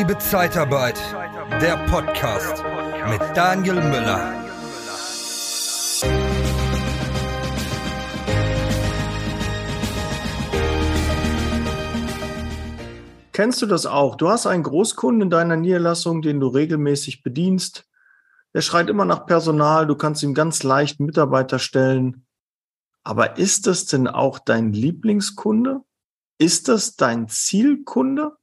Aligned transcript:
Liebe 0.00 0.16
Zeitarbeit, 0.16 0.98
der 1.60 1.76
Podcast 1.86 2.64
mit 3.10 3.20
Daniel 3.36 3.74
Müller. 3.74 4.32
Kennst 13.32 13.60
du 13.60 13.66
das 13.66 13.84
auch? 13.84 14.16
Du 14.16 14.30
hast 14.30 14.46
einen 14.46 14.62
Großkunden 14.62 15.20
in 15.20 15.28
deiner 15.28 15.56
Niederlassung, 15.56 16.22
den 16.22 16.40
du 16.40 16.46
regelmäßig 16.46 17.22
bedienst. 17.22 17.84
Der 18.54 18.62
schreit 18.62 18.88
immer 18.88 19.04
nach 19.04 19.26
Personal, 19.26 19.86
du 19.86 19.96
kannst 19.96 20.22
ihm 20.22 20.32
ganz 20.32 20.62
leicht 20.62 21.00
Mitarbeiter 21.00 21.58
stellen. 21.58 22.24
Aber 23.04 23.36
ist 23.36 23.66
das 23.66 23.84
denn 23.84 24.08
auch 24.08 24.38
dein 24.38 24.72
Lieblingskunde? 24.72 25.82
Ist 26.38 26.68
das 26.68 26.96
dein 26.96 27.28
Zielkunde? 27.28 28.39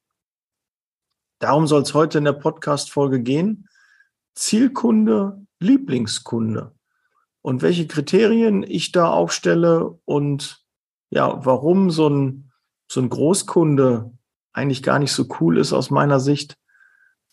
Darum 1.39 1.67
soll 1.67 1.83
es 1.83 1.93
heute 1.93 2.17
in 2.17 2.25
der 2.25 2.33
Podcast-Folge 2.33 3.21
gehen. 3.21 3.67
Zielkunde, 4.33 5.45
Lieblingskunde. 5.59 6.71
Und 7.41 7.61
welche 7.61 7.87
Kriterien 7.87 8.63
ich 8.63 8.91
da 8.91 9.09
aufstelle 9.09 9.99
und 10.05 10.63
ja, 11.09 11.45
warum 11.45 11.91
so 11.91 12.09
ein, 12.09 12.51
so 12.91 12.99
ein 13.01 13.09
Großkunde 13.09 14.11
eigentlich 14.51 14.81
gar 14.81 14.97
nicht 14.97 15.11
so 15.11 15.25
cool 15.39 15.59
ist 15.59 15.73
aus 15.73 15.91
meiner 15.91 16.19
Sicht, 16.19 16.57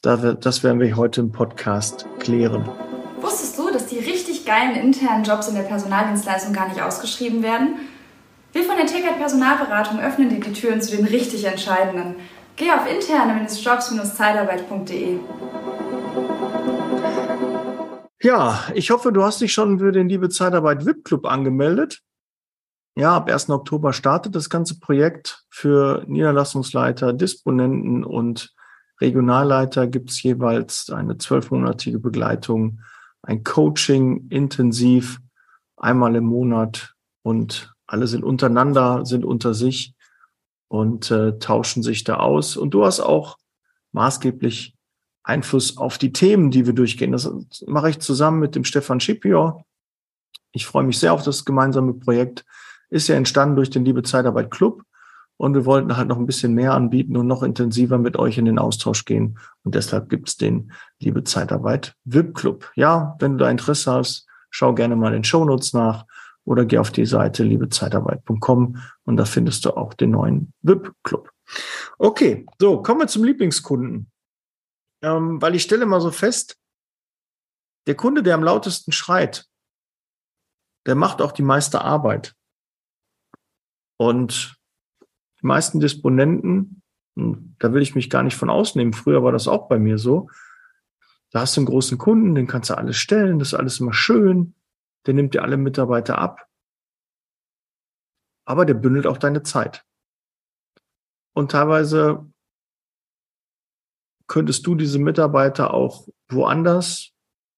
das 0.02 0.62
werden 0.62 0.80
wir 0.80 0.96
heute 0.96 1.22
im 1.22 1.32
Podcast 1.32 2.06
klären. 2.18 2.68
Wusstest 3.22 3.58
du, 3.58 3.70
dass 3.70 3.86
die 3.86 3.98
richtig 3.98 4.44
geilen 4.44 4.76
internen 4.76 5.24
Jobs 5.24 5.48
in 5.48 5.54
der 5.54 5.62
Personaldienstleistung 5.62 6.52
gar 6.52 6.68
nicht 6.68 6.82
ausgeschrieben 6.82 7.42
werden? 7.42 7.76
Wir 8.52 8.64
von 8.64 8.76
der 8.76 8.86
TKT 8.86 9.16
Personalberatung 9.16 9.98
öffnen 9.98 10.28
dir 10.28 10.40
die 10.40 10.52
Türen 10.52 10.82
zu 10.82 10.94
den 10.94 11.06
richtig 11.06 11.44
entscheidenden. 11.44 12.16
Geh 12.56 12.70
auf 12.70 12.88
interne-jobs-zeitarbeit.de. 12.88 15.18
Ja, 18.22 18.62
ich 18.74 18.90
hoffe, 18.90 19.12
du 19.12 19.24
hast 19.24 19.40
dich 19.40 19.52
schon 19.52 19.80
für 19.80 19.90
den 19.90 20.08
Liebe 20.08 20.28
Zeitarbeit 20.28 20.86
VIP 20.86 21.04
Club 21.04 21.26
angemeldet. 21.26 22.00
Ja, 22.96 23.16
ab 23.16 23.28
1. 23.28 23.50
Oktober 23.50 23.92
startet 23.92 24.36
das 24.36 24.48
ganze 24.48 24.78
Projekt 24.78 25.44
für 25.50 26.04
Niederlassungsleiter, 26.06 27.12
Disponenten 27.12 28.04
und 28.04 28.54
Regionalleiter 29.00 29.88
gibt 29.88 30.10
es 30.10 30.22
jeweils 30.22 30.90
eine 30.90 31.18
zwölfmonatige 31.18 31.98
Begleitung, 31.98 32.78
ein 33.22 33.42
Coaching 33.42 34.28
intensiv 34.30 35.18
einmal 35.76 36.14
im 36.14 36.24
Monat 36.24 36.94
und 37.22 37.74
alle 37.86 38.06
sind 38.06 38.22
untereinander, 38.22 39.04
sind 39.04 39.24
unter 39.24 39.54
sich 39.54 39.93
und 40.74 41.08
äh, 41.12 41.38
tauschen 41.38 41.84
sich 41.84 42.02
da 42.02 42.16
aus. 42.16 42.56
Und 42.56 42.74
du 42.74 42.84
hast 42.84 42.98
auch 42.98 43.38
maßgeblich 43.92 44.74
Einfluss 45.22 45.78
auf 45.78 45.98
die 45.98 46.12
Themen, 46.12 46.50
die 46.50 46.66
wir 46.66 46.72
durchgehen. 46.72 47.12
Das 47.12 47.30
mache 47.66 47.90
ich 47.90 48.00
zusammen 48.00 48.40
mit 48.40 48.56
dem 48.56 48.64
Stefan 48.64 48.98
Schipior. 48.98 49.64
Ich 50.50 50.66
freue 50.66 50.82
mich 50.82 50.98
sehr 50.98 51.12
auf 51.12 51.22
das 51.22 51.44
gemeinsame 51.44 51.94
Projekt. 51.94 52.44
Ist 52.90 53.06
ja 53.06 53.14
entstanden 53.14 53.54
durch 53.54 53.70
den 53.70 53.84
Liebe 53.84 54.02
Zeitarbeit 54.02 54.50
Club. 54.50 54.82
Und 55.36 55.54
wir 55.54 55.64
wollten 55.64 55.96
halt 55.96 56.08
noch 56.08 56.18
ein 56.18 56.26
bisschen 56.26 56.54
mehr 56.54 56.74
anbieten 56.74 57.16
und 57.16 57.28
noch 57.28 57.44
intensiver 57.44 57.98
mit 57.98 58.16
euch 58.16 58.36
in 58.36 58.44
den 58.44 58.58
Austausch 58.58 59.04
gehen. 59.04 59.38
Und 59.62 59.76
deshalb 59.76 60.08
gibt 60.08 60.28
es 60.28 60.36
den 60.36 60.72
Liebe 60.98 61.22
Zeitarbeit 61.22 61.94
VIP 62.04 62.34
Club. 62.34 62.72
Ja, 62.74 63.14
wenn 63.20 63.32
du 63.32 63.38
da 63.44 63.50
Interesse 63.50 63.92
hast, 63.92 64.26
schau 64.50 64.74
gerne 64.74 64.96
mal 64.96 65.08
in 65.08 65.20
den 65.20 65.24
Shownotes 65.24 65.72
nach 65.72 66.04
oder 66.44 66.64
geh 66.64 66.78
auf 66.78 66.90
die 66.90 67.06
Seite 67.06 67.42
liebezeitarbeit.com 67.42 68.80
und 69.04 69.16
da 69.16 69.24
findest 69.24 69.64
du 69.64 69.76
auch 69.76 69.94
den 69.94 70.10
neuen 70.10 70.52
VIP-Club. 70.62 71.30
Okay, 71.98 72.46
so, 72.58 72.82
kommen 72.82 73.00
wir 73.00 73.06
zum 73.06 73.24
Lieblingskunden. 73.24 74.10
Ähm, 75.02 75.40
weil 75.40 75.54
ich 75.54 75.62
stelle 75.62 75.86
mal 75.86 76.00
so 76.00 76.10
fest, 76.10 76.58
der 77.86 77.94
Kunde, 77.94 78.22
der 78.22 78.34
am 78.34 78.42
lautesten 78.42 78.92
schreit, 78.92 79.46
der 80.86 80.94
macht 80.94 81.20
auch 81.20 81.32
die 81.32 81.42
meiste 81.42 81.82
Arbeit. 81.82 82.34
Und 83.98 84.56
die 85.40 85.46
meisten 85.46 85.80
Disponenten, 85.80 86.82
hm, 87.16 87.56
da 87.58 87.72
will 87.72 87.82
ich 87.82 87.94
mich 87.94 88.10
gar 88.10 88.22
nicht 88.22 88.36
von 88.36 88.50
ausnehmen, 88.50 88.92
früher 88.92 89.22
war 89.22 89.32
das 89.32 89.48
auch 89.48 89.68
bei 89.68 89.78
mir 89.78 89.98
so, 89.98 90.28
da 91.30 91.40
hast 91.40 91.56
du 91.56 91.60
einen 91.60 91.66
großen 91.66 91.98
Kunden, 91.98 92.34
den 92.34 92.46
kannst 92.46 92.70
du 92.70 92.78
alles 92.78 92.96
stellen, 92.96 93.38
das 93.38 93.48
ist 93.48 93.54
alles 93.54 93.80
immer 93.80 93.92
schön, 93.92 94.54
der 95.06 95.14
nimmt 95.14 95.34
dir 95.34 95.42
alle 95.42 95.56
Mitarbeiter 95.56 96.18
ab, 96.18 96.46
aber 98.44 98.64
der 98.64 98.74
bündelt 98.74 99.06
auch 99.06 99.18
deine 99.18 99.42
Zeit. 99.42 99.84
Und 101.34 101.50
teilweise 101.50 102.30
könntest 104.26 104.66
du 104.66 104.74
diese 104.74 104.98
Mitarbeiter 104.98 105.74
auch 105.74 106.08
woanders 106.28 107.12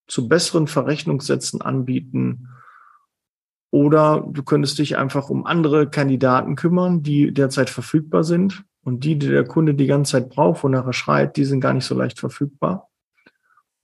zu 0.07 0.29
besseren 0.29 0.67
Verrechnungssätzen 0.67 1.61
anbieten. 1.61 2.49
Oder 3.71 4.25
du 4.29 4.43
könntest 4.43 4.79
dich 4.79 4.97
einfach 4.97 5.29
um 5.29 5.47
andere 5.47 5.91
Kandidaten 5.91 6.57
kümmern, 6.57 7.03
die 7.03 7.33
derzeit 7.33 7.71
verfügbar 7.71 8.25
sind. 8.25 8.65
Und 8.83 9.05
die, 9.05 9.19
die 9.19 9.29
der 9.29 9.45
Kunde 9.45 9.75
die 9.75 9.87
ganze 9.87 10.13
Zeit 10.13 10.29
braucht, 10.29 10.63
wonach 10.63 10.87
er 10.87 10.93
schreit, 10.93 11.37
die 11.37 11.45
sind 11.45 11.61
gar 11.61 11.75
nicht 11.75 11.85
so 11.85 11.95
leicht 11.97 12.21
verfügbar. 12.21 12.89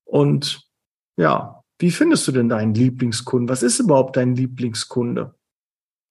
Und 0.04 0.68
ja, 1.16 1.61
wie 1.78 1.90
findest 1.90 2.26
du 2.28 2.32
denn 2.32 2.48
deinen 2.48 2.74
Lieblingskunden? 2.74 3.48
Was 3.48 3.62
ist 3.62 3.80
überhaupt 3.80 4.16
dein 4.16 4.36
Lieblingskunde? 4.36 5.34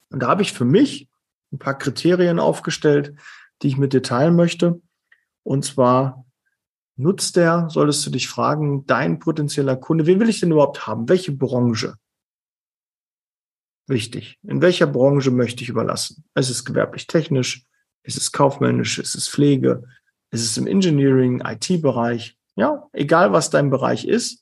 Und 0.10 0.22
da 0.22 0.28
habe 0.28 0.42
ich 0.42 0.54
für 0.54 0.66
mich 0.66 1.10
ein 1.52 1.60
paar 1.60 1.78
Kriterien 1.78 2.40
aufgestellt, 2.40 3.16
die 3.62 3.68
ich 3.68 3.78
mit 3.78 3.94
dir 3.94 4.02
teilen 4.02 4.36
möchte. 4.36 4.82
Und 5.44 5.66
zwar 5.66 6.26
nutzt 6.98 7.36
der, 7.36 7.70
solltest 7.70 8.06
du 8.06 8.10
dich 8.10 8.28
fragen, 8.28 8.86
dein 8.86 9.20
potenzieller 9.20 9.76
Kunde, 9.76 10.06
wen 10.06 10.20
will 10.20 10.30
ich 10.30 10.40
denn 10.40 10.52
überhaupt 10.52 10.88
haben? 10.88 11.10
Welche 11.10 11.32
Branche? 11.32 11.96
Wichtig. 13.88 14.38
In 14.44 14.62
welcher 14.62 14.88
Branche 14.88 15.32
möchte 15.32 15.64
ich 15.64 15.70
überlassen? 15.70 16.24
Es 16.34 16.50
ist 16.50 16.66
gewerblich 16.66 17.08
technisch, 17.08 17.66
es 18.04 18.16
ist 18.16 18.32
kaufmännisch, 18.32 19.00
es 19.00 19.16
ist 19.16 19.30
Pflege, 19.30 19.84
es 20.30 20.44
ist 20.44 20.58
im 20.58 20.68
Engineering, 20.68 21.42
IT-Bereich. 21.46 22.38
Ja, 22.56 22.88
egal 22.94 23.34
was 23.34 23.50
dein 23.50 23.70
Bereich 23.70 24.06
ist, 24.06 24.41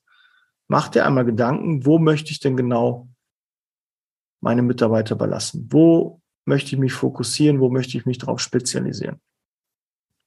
mach 0.70 0.88
dir 0.88 1.06
einmal 1.06 1.26
Gedanken, 1.26 1.86
wo 1.86 2.00
möchte 2.00 2.32
ich 2.32 2.40
denn 2.40 2.56
genau 2.56 3.10
meine 4.40 4.62
Mitarbeiter 4.62 5.16
überlassen? 5.16 5.68
Wo 5.70 6.22
möchte 6.46 6.74
ich 6.74 6.80
mich 6.80 6.94
fokussieren? 6.94 7.60
Wo 7.60 7.70
möchte 7.70 7.98
ich 7.98 8.06
mich 8.06 8.20
darauf 8.20 8.40
spezialisieren? 8.40 9.20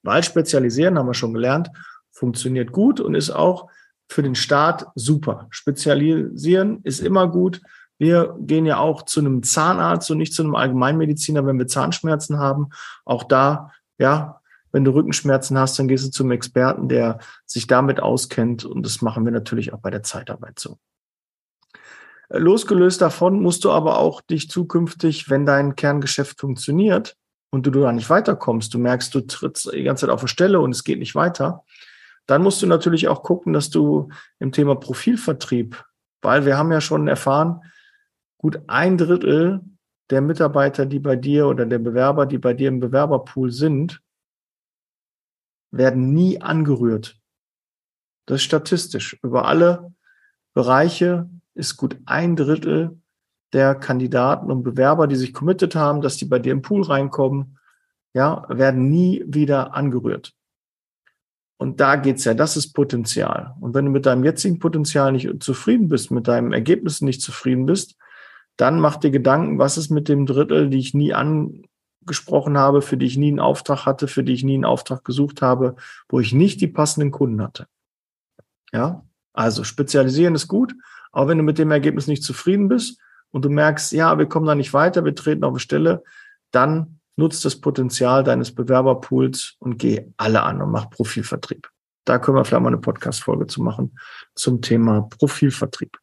Weil 0.02 0.22
spezialisieren, 0.22 0.98
haben 0.98 1.06
wir 1.06 1.14
schon 1.14 1.32
gelernt, 1.32 1.70
funktioniert 2.10 2.72
gut 2.72 3.00
und 3.00 3.14
ist 3.14 3.30
auch 3.30 3.70
für 4.08 4.22
den 4.22 4.34
Start 4.34 4.86
super. 4.94 5.46
Spezialisieren 5.50 6.80
ist 6.82 7.00
immer 7.00 7.28
gut. 7.28 7.62
Wir 7.98 8.36
gehen 8.40 8.66
ja 8.66 8.78
auch 8.78 9.02
zu 9.02 9.20
einem 9.20 9.44
Zahnarzt 9.44 10.10
und 10.10 10.18
nicht 10.18 10.34
zu 10.34 10.42
einem 10.42 10.56
Allgemeinmediziner, 10.56 11.46
wenn 11.46 11.58
wir 11.58 11.68
Zahnschmerzen 11.68 12.38
haben. 12.38 12.70
Auch 13.04 13.22
da, 13.22 13.70
ja, 13.96 14.41
wenn 14.72 14.84
du 14.84 14.92
Rückenschmerzen 14.92 15.58
hast, 15.58 15.78
dann 15.78 15.86
gehst 15.86 16.06
du 16.06 16.10
zum 16.10 16.30
Experten, 16.30 16.88
der 16.88 17.18
sich 17.46 17.66
damit 17.66 18.00
auskennt. 18.00 18.64
Und 18.64 18.84
das 18.84 19.02
machen 19.02 19.24
wir 19.24 19.32
natürlich 19.32 19.72
auch 19.72 19.80
bei 19.80 19.90
der 19.90 20.02
Zeitarbeit 20.02 20.58
so. 20.58 20.78
Losgelöst 22.30 23.02
davon 23.02 23.40
musst 23.40 23.64
du 23.64 23.70
aber 23.70 23.98
auch 23.98 24.22
dich 24.22 24.48
zukünftig, 24.48 25.28
wenn 25.28 25.44
dein 25.44 25.76
Kerngeschäft 25.76 26.40
funktioniert 26.40 27.14
und 27.50 27.66
du 27.66 27.70
da 27.70 27.92
nicht 27.92 28.08
weiterkommst, 28.08 28.72
du 28.72 28.78
merkst, 28.78 29.14
du 29.14 29.20
trittst 29.20 29.70
die 29.70 29.82
ganze 29.82 30.06
Zeit 30.06 30.10
auf 30.14 30.22
der 30.22 30.28
Stelle 30.28 30.60
und 30.60 30.70
es 30.70 30.84
geht 30.84 30.98
nicht 30.98 31.14
weiter, 31.14 31.64
dann 32.26 32.42
musst 32.42 32.62
du 32.62 32.66
natürlich 32.66 33.08
auch 33.08 33.22
gucken, 33.22 33.52
dass 33.52 33.68
du 33.68 34.08
im 34.38 34.52
Thema 34.52 34.76
Profilvertrieb, 34.76 35.84
weil 36.22 36.46
wir 36.46 36.56
haben 36.56 36.72
ja 36.72 36.80
schon 36.80 37.06
erfahren, 37.06 37.60
gut 38.38 38.60
ein 38.66 38.96
Drittel 38.96 39.60
der 40.08 40.22
Mitarbeiter, 40.22 40.86
die 40.86 41.00
bei 41.00 41.16
dir 41.16 41.46
oder 41.46 41.66
der 41.66 41.78
Bewerber, 41.78 42.24
die 42.24 42.38
bei 42.38 42.54
dir 42.54 42.68
im 42.68 42.80
Bewerberpool 42.80 43.50
sind, 43.50 44.00
werden 45.72 46.14
nie 46.14 46.40
angerührt. 46.40 47.18
Das 48.26 48.36
ist 48.36 48.44
statistisch. 48.44 49.18
Über 49.22 49.46
alle 49.46 49.92
Bereiche 50.54 51.28
ist 51.54 51.76
gut 51.76 51.96
ein 52.06 52.36
Drittel 52.36 53.00
der 53.52 53.74
Kandidaten 53.74 54.50
und 54.50 54.62
Bewerber, 54.62 55.06
die 55.06 55.16
sich 55.16 55.34
committed 55.34 55.74
haben, 55.74 56.00
dass 56.00 56.16
die 56.16 56.24
bei 56.24 56.38
dir 56.38 56.52
im 56.52 56.62
Pool 56.62 56.82
reinkommen, 56.82 57.58
ja, 58.14 58.46
werden 58.48 58.90
nie 58.90 59.24
wieder 59.26 59.74
angerührt. 59.74 60.34
Und 61.58 61.80
da 61.80 61.96
geht's 61.96 62.24
ja, 62.24 62.34
das 62.34 62.56
ist 62.56 62.72
Potenzial. 62.72 63.54
Und 63.60 63.74
wenn 63.74 63.84
du 63.84 63.90
mit 63.90 64.06
deinem 64.06 64.24
jetzigen 64.24 64.58
Potenzial 64.58 65.12
nicht 65.12 65.42
zufrieden 65.42 65.88
bist, 65.88 66.10
mit 66.10 66.28
deinem 66.28 66.52
Ergebnis 66.52 67.02
nicht 67.02 67.22
zufrieden 67.22 67.66
bist, 67.66 67.96
dann 68.56 68.80
mach 68.80 68.96
dir 68.96 69.10
Gedanken, 69.10 69.58
was 69.58 69.78
ist 69.78 69.90
mit 69.90 70.08
dem 70.08 70.26
Drittel, 70.26 70.70
die 70.70 70.78
ich 70.78 70.92
nie 70.92 71.14
an, 71.14 71.62
gesprochen 72.06 72.58
habe, 72.58 72.82
für 72.82 72.96
die 72.96 73.06
ich 73.06 73.16
nie 73.16 73.28
einen 73.28 73.40
Auftrag 73.40 73.86
hatte, 73.86 74.08
für 74.08 74.24
die 74.24 74.32
ich 74.32 74.44
nie 74.44 74.54
einen 74.54 74.64
Auftrag 74.64 75.04
gesucht 75.04 75.42
habe, 75.42 75.76
wo 76.08 76.20
ich 76.20 76.32
nicht 76.32 76.60
die 76.60 76.68
passenden 76.68 77.10
Kunden 77.10 77.42
hatte. 77.42 77.66
Ja, 78.72 79.04
also 79.32 79.64
spezialisieren 79.64 80.34
ist 80.34 80.48
gut, 80.48 80.74
aber 81.10 81.28
wenn 81.28 81.38
du 81.38 81.44
mit 81.44 81.58
dem 81.58 81.70
Ergebnis 81.70 82.06
nicht 82.06 82.22
zufrieden 82.22 82.68
bist 82.68 83.00
und 83.30 83.44
du 83.44 83.50
merkst, 83.50 83.92
ja, 83.92 84.18
wir 84.18 84.26
kommen 84.26 84.46
da 84.46 84.54
nicht 84.54 84.72
weiter, 84.72 85.04
wir 85.04 85.14
treten 85.14 85.44
auf 85.44 85.52
eine 85.52 85.60
Stelle, 85.60 86.02
dann 86.50 87.00
nutzt 87.16 87.44
das 87.44 87.60
Potenzial 87.60 88.24
deines 88.24 88.54
Bewerberpools 88.54 89.56
und 89.58 89.78
geh 89.78 90.06
alle 90.16 90.42
an 90.42 90.62
und 90.62 90.70
mach 90.70 90.90
Profilvertrieb. 90.90 91.68
Da 92.04 92.18
können 92.18 92.36
wir 92.36 92.44
vielleicht 92.44 92.62
mal 92.62 92.68
eine 92.68 92.78
Podcast-Folge 92.78 93.46
zu 93.46 93.62
machen 93.62 93.96
zum 94.34 94.60
Thema 94.60 95.02
Profilvertrieb. 95.02 95.98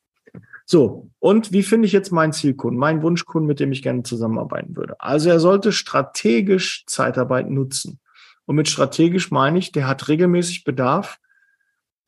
So, 0.72 1.10
und 1.18 1.52
wie 1.52 1.64
finde 1.64 1.88
ich 1.88 1.94
jetzt 1.94 2.12
meinen 2.12 2.32
Zielkunden, 2.32 2.80
meinen 2.80 3.02
Wunschkunden, 3.02 3.48
mit 3.48 3.60
dem 3.60 3.72
ich 3.72 3.82
gerne 3.82 4.04
zusammenarbeiten 4.04 4.76
würde? 4.76 5.02
Also 5.02 5.32
er 5.32 5.40
sollte 5.40 5.72
strategisch 5.72 6.84
Zeitarbeit 6.86 7.50
nutzen. 7.50 8.00
Und 8.46 8.56
mit 8.56 8.70
strategisch 8.70 9.32
meine 9.32 9.58
ich, 9.58 9.72
der 9.72 9.88
hat 9.88 10.08
regelmäßig 10.10 10.66
Bedarf, 10.66 11.18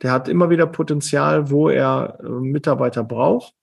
der 0.03 0.11
hat 0.11 0.27
immer 0.27 0.51
wieder 0.51 0.67
Potenzial, 0.67 1.49
wo 1.49 1.69
er 1.69 2.19
äh, 2.19 2.29
Mitarbeiter 2.29 3.03
braucht. 3.03 3.55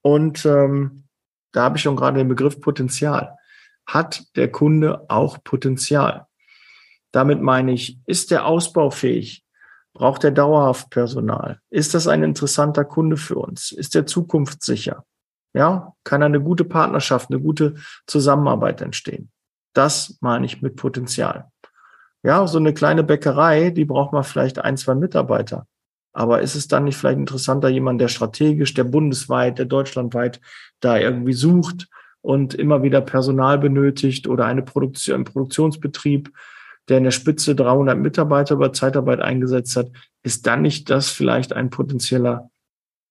Und 0.00 0.46
ähm, 0.46 1.04
da 1.52 1.64
habe 1.64 1.76
ich 1.76 1.82
schon 1.82 1.96
gerade 1.96 2.16
den 2.16 2.28
Begriff 2.28 2.62
Potenzial. 2.62 3.36
Hat 3.84 4.24
der 4.36 4.50
Kunde 4.50 5.04
auch 5.10 5.44
Potenzial? 5.44 6.26
Damit 7.12 7.42
meine 7.42 7.72
ich, 7.72 7.98
ist 8.06 8.30
der 8.30 8.46
ausbaufähig? 8.46 9.45
Braucht 9.96 10.24
er 10.24 10.30
dauerhaft 10.30 10.90
Personal? 10.90 11.58
Ist 11.70 11.94
das 11.94 12.06
ein 12.06 12.22
interessanter 12.22 12.84
Kunde 12.84 13.16
für 13.16 13.36
uns? 13.36 13.72
Ist 13.72 13.96
er 13.96 14.04
zukunftssicher? 14.04 15.06
Ja, 15.54 15.94
kann 16.04 16.22
eine 16.22 16.38
gute 16.38 16.66
Partnerschaft, 16.66 17.30
eine 17.30 17.40
gute 17.40 17.76
Zusammenarbeit 18.06 18.82
entstehen? 18.82 19.30
Das 19.72 20.18
meine 20.20 20.44
ich 20.44 20.60
mit 20.60 20.76
Potenzial. 20.76 21.50
Ja, 22.22 22.46
so 22.46 22.58
eine 22.58 22.74
kleine 22.74 23.04
Bäckerei, 23.04 23.70
die 23.70 23.86
braucht 23.86 24.12
man 24.12 24.22
vielleicht 24.22 24.58
ein, 24.58 24.76
zwei 24.76 24.94
Mitarbeiter. 24.94 25.66
Aber 26.12 26.42
ist 26.42 26.56
es 26.56 26.68
dann 26.68 26.84
nicht 26.84 26.98
vielleicht 26.98 27.18
interessanter, 27.18 27.70
jemand, 27.70 27.98
der 27.98 28.08
strategisch, 28.08 28.74
der 28.74 28.84
bundesweit, 28.84 29.56
der 29.56 29.64
deutschlandweit 29.64 30.42
da 30.80 30.98
irgendwie 30.98 31.32
sucht 31.32 31.88
und 32.20 32.52
immer 32.52 32.82
wieder 32.82 33.00
Personal 33.00 33.58
benötigt 33.58 34.28
oder 34.28 34.44
eine 34.44 34.62
Produktion, 34.62 35.20
ein 35.20 35.24
Produktionsbetrieb, 35.24 36.30
der 36.88 36.98
in 36.98 37.04
der 37.04 37.10
Spitze 37.10 37.54
300 37.54 37.98
Mitarbeiter 37.98 38.54
über 38.54 38.72
Zeitarbeit 38.72 39.20
eingesetzt 39.20 39.76
hat, 39.76 39.90
ist 40.22 40.46
dann 40.46 40.62
nicht 40.62 40.88
das 40.90 41.10
vielleicht 41.10 41.52
ein 41.52 41.70
potenzieller, 41.70 42.50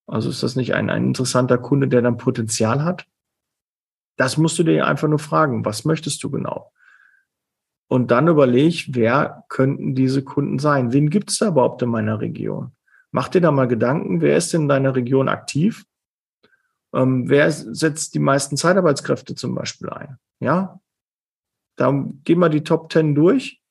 also 0.07 0.29
ist 0.29 0.43
das 0.43 0.55
nicht 0.55 0.73
ein, 0.73 0.89
ein 0.89 1.07
interessanter 1.07 1.57
Kunde, 1.57 1.87
der 1.87 2.01
dann 2.01 2.17
Potenzial 2.17 2.83
hat? 2.83 3.05
Das 4.17 4.37
musst 4.37 4.57
du 4.59 4.63
dir 4.63 4.87
einfach 4.87 5.09
nur 5.09 5.19
fragen. 5.19 5.65
Was 5.65 5.83
möchtest 5.83 6.23
du 6.23 6.29
genau? 6.29 6.71
Und 7.87 8.11
dann 8.11 8.27
überleg, 8.27 8.87
wer 8.91 9.43
könnten 9.49 9.93
diese 9.93 10.23
Kunden 10.23 10.57
sein? 10.57 10.93
Wen 10.93 11.09
gibt 11.09 11.29
es 11.29 11.39
da 11.39 11.49
überhaupt 11.49 11.81
in 11.81 11.89
meiner 11.89 12.19
Region? 12.19 12.71
Mach 13.11 13.27
dir 13.27 13.41
da 13.41 13.51
mal 13.51 13.67
Gedanken, 13.67 14.21
wer 14.21 14.37
ist 14.37 14.53
in 14.53 14.67
deiner 14.67 14.95
Region 14.95 15.29
aktiv? 15.29 15.85
Ähm, 16.93 17.29
wer 17.29 17.51
setzt 17.51 18.13
die 18.15 18.19
meisten 18.19 18.57
Zeitarbeitskräfte 18.57 19.35
zum 19.35 19.53
Beispiel 19.53 19.89
ein? 19.89 20.17
Ja, 20.39 20.79
da 21.75 21.93
geh 22.23 22.35
mal 22.35 22.49
die 22.49 22.63
Top 22.63 22.89
Ten 22.89 23.15
durch 23.15 23.61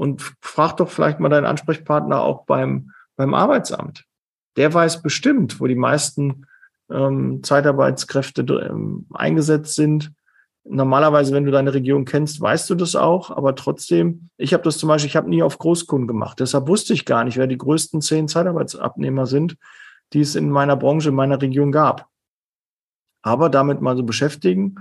und 0.00 0.22
frag 0.40 0.78
doch 0.78 0.88
vielleicht 0.88 1.20
mal 1.20 1.28
deinen 1.28 1.44
Ansprechpartner 1.44 2.22
auch 2.22 2.46
beim, 2.46 2.92
beim 3.16 3.34
Arbeitsamt. 3.34 4.06
Der 4.56 4.72
weiß 4.72 5.02
bestimmt, 5.02 5.60
wo 5.60 5.66
die 5.66 5.74
meisten 5.74 6.46
ähm, 6.90 7.42
Zeitarbeitskräfte 7.42 8.40
ähm, 8.40 9.04
eingesetzt 9.12 9.74
sind. 9.74 10.10
Normalerweise, 10.64 11.34
wenn 11.34 11.44
du 11.44 11.50
deine 11.50 11.74
Region 11.74 12.06
kennst, 12.06 12.40
weißt 12.40 12.70
du 12.70 12.76
das 12.76 12.96
auch, 12.96 13.30
aber 13.30 13.54
trotzdem, 13.54 14.30
ich 14.38 14.54
habe 14.54 14.62
das 14.62 14.78
zum 14.78 14.88
Beispiel, 14.88 15.08
ich 15.08 15.16
habe 15.16 15.28
nie 15.28 15.42
auf 15.42 15.58
Großkunden 15.58 16.08
gemacht. 16.08 16.40
Deshalb 16.40 16.66
wusste 16.66 16.94
ich 16.94 17.04
gar 17.04 17.24
nicht, 17.24 17.36
wer 17.36 17.46
die 17.46 17.58
größten 17.58 18.00
zehn 18.00 18.26
Zeitarbeitsabnehmer 18.26 19.26
sind, 19.26 19.58
die 20.14 20.22
es 20.22 20.34
in 20.34 20.48
meiner 20.48 20.76
Branche, 20.76 21.10
in 21.10 21.14
meiner 21.14 21.42
Region 21.42 21.72
gab. 21.72 22.08
Aber 23.20 23.50
damit 23.50 23.82
mal 23.82 23.98
so 23.98 24.02
beschäftigen, 24.02 24.76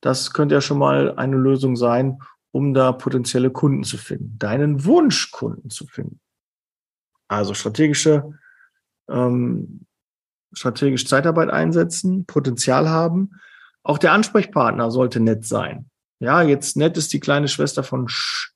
das 0.00 0.32
könnte 0.32 0.54
ja 0.54 0.60
schon 0.60 0.78
mal 0.78 1.16
eine 1.16 1.36
Lösung 1.36 1.74
sein, 1.74 2.20
um 2.52 2.74
da 2.74 2.92
potenzielle 2.92 3.50
Kunden 3.50 3.84
zu 3.84 3.96
finden, 3.96 4.38
deinen 4.38 4.84
Wunschkunden 4.84 5.70
zu 5.70 5.86
finden. 5.86 6.20
Also 7.28 7.54
strategische, 7.54 8.38
ähm, 9.08 9.86
strategisch 10.52 11.06
Zeitarbeit 11.06 11.50
einsetzen, 11.50 12.26
Potenzial 12.26 12.88
haben. 12.88 13.30
Auch 13.82 13.98
der 13.98 14.12
Ansprechpartner 14.12 14.90
sollte 14.90 15.20
nett 15.20 15.44
sein. 15.44 15.90
Ja, 16.18 16.42
jetzt 16.42 16.76
nett 16.76 16.96
ist 16.96 17.12
die 17.12 17.20
kleine 17.20 17.48
Schwester 17.48 17.82
von 17.82 18.08
Sch. 18.08 18.52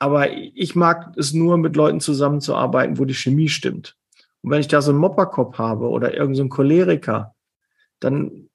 Aber 0.00 0.30
ich 0.32 0.76
mag 0.76 1.16
es 1.16 1.32
nur, 1.32 1.56
mit 1.58 1.76
Leuten 1.76 2.00
zusammenzuarbeiten, 2.00 2.98
wo 2.98 3.04
die 3.04 3.14
Chemie 3.14 3.48
stimmt. 3.48 3.96
Und 4.42 4.50
wenn 4.50 4.60
ich 4.60 4.68
da 4.68 4.82
so 4.82 4.90
einen 4.90 5.00
Mopperkopf 5.00 5.58
habe 5.58 5.88
oder 5.88 6.12
irgendeinen 6.12 6.50
so 6.50 6.56
Choleriker, 6.56 7.34
dann 8.00 8.47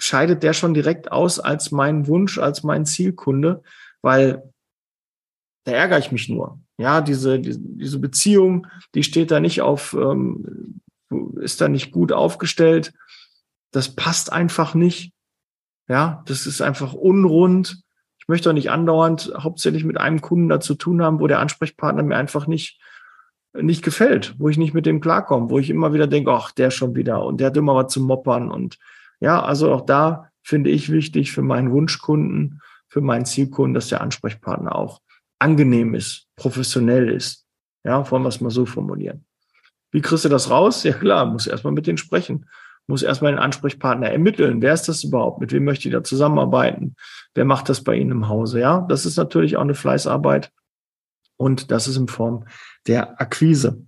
scheidet 0.00 0.42
der 0.42 0.52
schon 0.52 0.74
direkt 0.74 1.12
aus 1.12 1.38
als 1.38 1.70
mein 1.70 2.06
Wunsch, 2.06 2.38
als 2.38 2.62
mein 2.62 2.86
Zielkunde, 2.86 3.62
weil 4.02 4.42
da 5.64 5.72
ärgere 5.72 5.98
ich 5.98 6.10
mich 6.10 6.28
nur. 6.28 6.58
Ja, 6.78 7.02
diese, 7.02 7.38
diese, 7.38 7.98
Beziehung, 7.98 8.66
die 8.94 9.02
steht 9.02 9.30
da 9.30 9.40
nicht 9.40 9.60
auf, 9.60 9.92
ähm, 9.92 10.80
ist 11.40 11.60
da 11.60 11.68
nicht 11.68 11.92
gut 11.92 12.12
aufgestellt. 12.12 12.94
Das 13.70 13.94
passt 13.94 14.32
einfach 14.32 14.74
nicht. 14.74 15.12
Ja, 15.88 16.22
das 16.26 16.46
ist 16.46 16.62
einfach 16.62 16.94
unrund. 16.94 17.82
Ich 18.18 18.28
möchte 18.28 18.48
auch 18.48 18.54
nicht 18.54 18.70
andauernd 18.70 19.32
hauptsächlich 19.36 19.84
mit 19.84 19.98
einem 19.98 20.22
Kunden 20.22 20.48
da 20.48 20.60
zu 20.60 20.74
tun 20.74 21.02
haben, 21.02 21.20
wo 21.20 21.26
der 21.26 21.40
Ansprechpartner 21.40 22.02
mir 22.02 22.16
einfach 22.16 22.46
nicht, 22.46 22.80
nicht 23.52 23.84
gefällt, 23.84 24.34
wo 24.38 24.48
ich 24.48 24.56
nicht 24.56 24.72
mit 24.72 24.86
dem 24.86 25.00
klarkomme, 25.00 25.50
wo 25.50 25.58
ich 25.58 25.68
immer 25.68 25.92
wieder 25.92 26.06
denke, 26.06 26.32
ach, 26.32 26.52
der 26.52 26.70
schon 26.70 26.94
wieder 26.94 27.22
und 27.24 27.40
der 27.40 27.48
hat 27.48 27.56
immer 27.56 27.74
was 27.74 27.92
zu 27.92 28.00
moppern 28.00 28.50
und 28.50 28.78
ja, 29.20 29.42
also 29.42 29.72
auch 29.72 29.82
da 29.82 30.30
finde 30.42 30.70
ich 30.70 30.90
wichtig 30.90 31.32
für 31.32 31.42
meinen 31.42 31.70
Wunschkunden, 31.70 32.60
für 32.88 33.00
meinen 33.00 33.26
Zielkunden, 33.26 33.74
dass 33.74 33.88
der 33.88 34.00
Ansprechpartner 34.00 34.74
auch 34.74 35.00
angenehm 35.38 35.94
ist, 35.94 36.26
professionell 36.36 37.08
ist. 37.08 37.46
Ja, 37.84 38.10
wollen 38.10 38.22
wir 38.22 38.28
es 38.28 38.40
mal 38.40 38.50
so 38.50 38.66
formulieren. 38.66 39.24
Wie 39.90 40.00
kriegst 40.00 40.24
du 40.24 40.28
das 40.28 40.50
raus? 40.50 40.82
Ja 40.84 40.92
klar, 40.92 41.26
muss 41.26 41.46
erstmal 41.46 41.72
mit 41.72 41.86
denen 41.86 41.98
sprechen, 41.98 42.46
muss 42.86 43.02
erstmal 43.02 43.32
den 43.32 43.38
Ansprechpartner 43.38 44.10
ermitteln. 44.10 44.62
Wer 44.62 44.74
ist 44.74 44.88
das 44.88 45.04
überhaupt? 45.04 45.40
Mit 45.40 45.52
wem 45.52 45.64
möchte 45.64 45.88
ich 45.88 45.92
da 45.92 46.02
zusammenarbeiten? 46.02 46.96
Wer 47.34 47.44
macht 47.44 47.68
das 47.68 47.82
bei 47.82 47.94
Ihnen 47.94 48.10
im 48.10 48.28
Hause? 48.28 48.60
Ja, 48.60 48.86
das 48.88 49.06
ist 49.06 49.16
natürlich 49.16 49.56
auch 49.56 49.62
eine 49.62 49.74
Fleißarbeit 49.74 50.52
und 51.36 51.70
das 51.70 51.88
ist 51.88 51.96
in 51.96 52.08
Form 52.08 52.44
der 52.86 53.20
Akquise. 53.20 53.86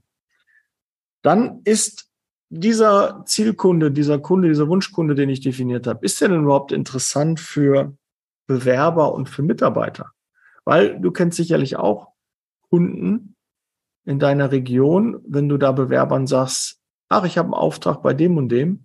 Dann 1.22 1.60
ist 1.64 2.08
dieser 2.54 3.22
Zielkunde, 3.24 3.90
dieser 3.90 4.18
Kunde, 4.18 4.48
dieser 4.48 4.68
Wunschkunde, 4.68 5.14
den 5.14 5.30
ich 5.30 5.40
definiert 5.40 5.86
habe, 5.86 6.04
ist 6.04 6.20
der 6.20 6.28
denn 6.28 6.42
überhaupt 6.42 6.70
interessant 6.70 7.40
für 7.40 7.96
Bewerber 8.46 9.14
und 9.14 9.30
für 9.30 9.42
Mitarbeiter? 9.42 10.10
Weil 10.66 11.00
du 11.00 11.10
kennst 11.12 11.38
sicherlich 11.38 11.76
auch 11.76 12.08
Kunden 12.68 13.36
in 14.04 14.18
deiner 14.18 14.52
Region, 14.52 15.18
wenn 15.26 15.48
du 15.48 15.56
da 15.56 15.72
Bewerbern 15.72 16.26
sagst, 16.26 16.78
ach, 17.08 17.24
ich 17.24 17.38
habe 17.38 17.46
einen 17.46 17.54
Auftrag 17.54 18.02
bei 18.02 18.12
dem 18.12 18.36
und 18.36 18.50
dem, 18.50 18.84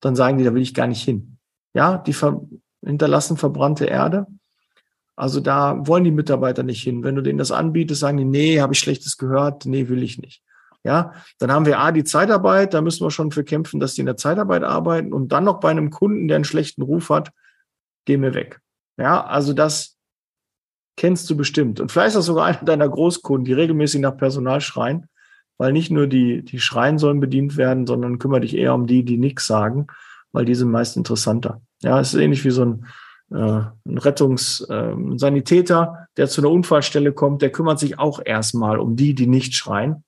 dann 0.00 0.14
sagen 0.14 0.38
die, 0.38 0.44
da 0.44 0.54
will 0.54 0.62
ich 0.62 0.72
gar 0.72 0.86
nicht 0.86 1.02
hin. 1.02 1.38
Ja, 1.74 1.98
die 1.98 2.12
ver 2.12 2.42
hinterlassen 2.84 3.36
verbrannte 3.36 3.86
Erde. 3.86 4.26
Also 5.16 5.40
da 5.40 5.84
wollen 5.86 6.04
die 6.04 6.12
Mitarbeiter 6.12 6.62
nicht 6.62 6.82
hin. 6.82 7.02
Wenn 7.02 7.16
du 7.16 7.22
denen 7.22 7.38
das 7.38 7.50
anbietest, 7.50 8.00
sagen 8.00 8.18
die, 8.18 8.24
nee, 8.24 8.60
habe 8.60 8.74
ich 8.74 8.78
schlechtes 8.78 9.16
gehört, 9.16 9.66
nee, 9.66 9.88
will 9.88 10.02
ich 10.02 10.18
nicht. 10.18 10.44
Ja, 10.84 11.14
dann 11.38 11.50
haben 11.50 11.64
wir 11.64 11.80
A, 11.80 11.92
die 11.92 12.04
Zeitarbeit, 12.04 12.74
da 12.74 12.82
müssen 12.82 13.04
wir 13.06 13.10
schon 13.10 13.30
für 13.30 13.42
kämpfen, 13.42 13.80
dass 13.80 13.94
die 13.94 14.00
in 14.02 14.06
der 14.06 14.18
Zeitarbeit 14.18 14.62
arbeiten 14.62 15.14
und 15.14 15.32
dann 15.32 15.44
noch 15.44 15.58
bei 15.58 15.70
einem 15.70 15.88
Kunden, 15.88 16.28
der 16.28 16.36
einen 16.36 16.44
schlechten 16.44 16.82
Ruf 16.82 17.08
hat, 17.08 17.30
gehen 18.04 18.20
wir 18.20 18.34
weg. 18.34 18.60
Ja, 18.98 19.24
also 19.24 19.54
das 19.54 19.96
kennst 20.96 21.28
du 21.30 21.36
bestimmt. 21.38 21.80
Und 21.80 21.90
vielleicht 21.90 22.08
ist 22.08 22.16
das 22.16 22.26
sogar 22.26 22.44
einer 22.46 22.62
deiner 22.62 22.88
Großkunden, 22.88 23.46
die 23.46 23.54
regelmäßig 23.54 24.02
nach 24.02 24.16
Personal 24.16 24.60
schreien, 24.60 25.08
weil 25.56 25.72
nicht 25.72 25.90
nur 25.90 26.06
die, 26.06 26.42
die 26.42 26.60
schreien 26.60 26.98
sollen 26.98 27.18
bedient 27.18 27.56
werden, 27.56 27.86
sondern 27.86 28.18
kümmere 28.18 28.40
dich 28.40 28.54
eher 28.54 28.74
um 28.74 28.86
die, 28.86 29.04
die 29.04 29.16
nichts 29.16 29.46
sagen, 29.46 29.86
weil 30.32 30.44
die 30.44 30.54
sind 30.54 30.70
meist 30.70 30.98
interessanter. 30.98 31.62
Ja, 31.80 31.98
es 31.98 32.12
ist 32.12 32.20
ähnlich 32.20 32.44
wie 32.44 32.50
so 32.50 32.62
ein, 32.62 32.86
äh, 33.30 33.62
ein 33.86 33.98
Rettungs-, 33.98 34.68
äh, 34.68 35.16
Sanitäter, 35.16 36.08
der 36.18 36.28
zu 36.28 36.42
einer 36.42 36.50
Unfallstelle 36.50 37.12
kommt, 37.12 37.40
der 37.40 37.52
kümmert 37.52 37.78
sich 37.78 37.98
auch 37.98 38.20
erstmal 38.22 38.78
um 38.78 38.96
die, 38.96 39.14
die 39.14 39.26
nicht 39.26 39.54
schreien 39.54 40.04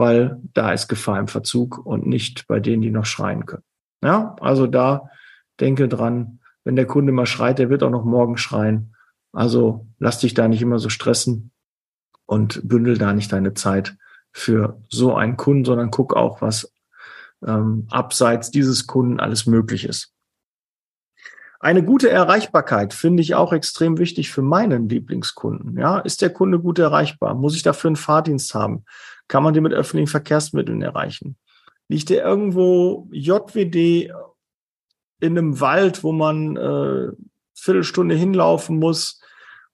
weil 0.00 0.40
da 0.54 0.72
ist 0.72 0.88
Gefahr 0.88 1.18
im 1.18 1.28
Verzug 1.28 1.84
und 1.84 2.06
nicht 2.06 2.46
bei 2.48 2.58
denen, 2.58 2.80
die 2.80 2.90
noch 2.90 3.04
schreien 3.04 3.44
können. 3.44 3.64
Ja, 4.02 4.34
also 4.40 4.66
da 4.66 5.10
denke 5.60 5.88
dran, 5.88 6.40
wenn 6.64 6.74
der 6.74 6.86
Kunde 6.86 7.12
mal 7.12 7.26
schreit, 7.26 7.58
der 7.58 7.68
wird 7.68 7.82
auch 7.82 7.90
noch 7.90 8.06
morgen 8.06 8.38
schreien. 8.38 8.96
Also 9.32 9.86
lass 9.98 10.18
dich 10.18 10.32
da 10.32 10.48
nicht 10.48 10.62
immer 10.62 10.78
so 10.78 10.88
stressen 10.88 11.50
und 12.24 12.66
bündel 12.66 12.96
da 12.96 13.12
nicht 13.12 13.30
deine 13.30 13.52
Zeit 13.52 13.98
für 14.32 14.80
so 14.88 15.14
einen 15.14 15.36
Kunden, 15.36 15.66
sondern 15.66 15.90
guck 15.90 16.16
auch, 16.16 16.40
was 16.40 16.72
ähm, 17.46 17.86
abseits 17.90 18.50
dieses 18.50 18.86
Kunden 18.86 19.20
alles 19.20 19.44
möglich 19.44 19.84
ist. 19.84 20.14
Eine 21.62 21.84
gute 21.84 22.08
Erreichbarkeit 22.08 22.94
finde 22.94 23.22
ich 23.22 23.34
auch 23.34 23.52
extrem 23.52 23.98
wichtig 23.98 24.30
für 24.30 24.40
meinen 24.40 24.88
Lieblingskunden. 24.88 25.76
Ja, 25.76 25.98
ist 25.98 26.22
der 26.22 26.30
Kunde 26.30 26.58
gut 26.58 26.78
erreichbar? 26.78 27.34
Muss 27.34 27.54
ich 27.54 27.62
dafür 27.62 27.88
einen 27.88 27.96
Fahrdienst 27.96 28.54
haben? 28.54 28.86
Kann 29.30 29.44
man 29.44 29.54
den 29.54 29.62
mit 29.62 29.72
öffentlichen 29.72 30.10
Verkehrsmitteln 30.10 30.82
erreichen? 30.82 31.36
Liegt 31.86 32.10
der 32.10 32.24
irgendwo 32.24 33.08
JWD 33.12 34.10
in 35.20 35.38
einem 35.38 35.60
Wald, 35.60 36.02
wo 36.02 36.10
man 36.10 36.56
äh, 36.56 37.12
Viertelstunde 37.54 38.16
hinlaufen 38.16 38.80
muss, 38.80 39.20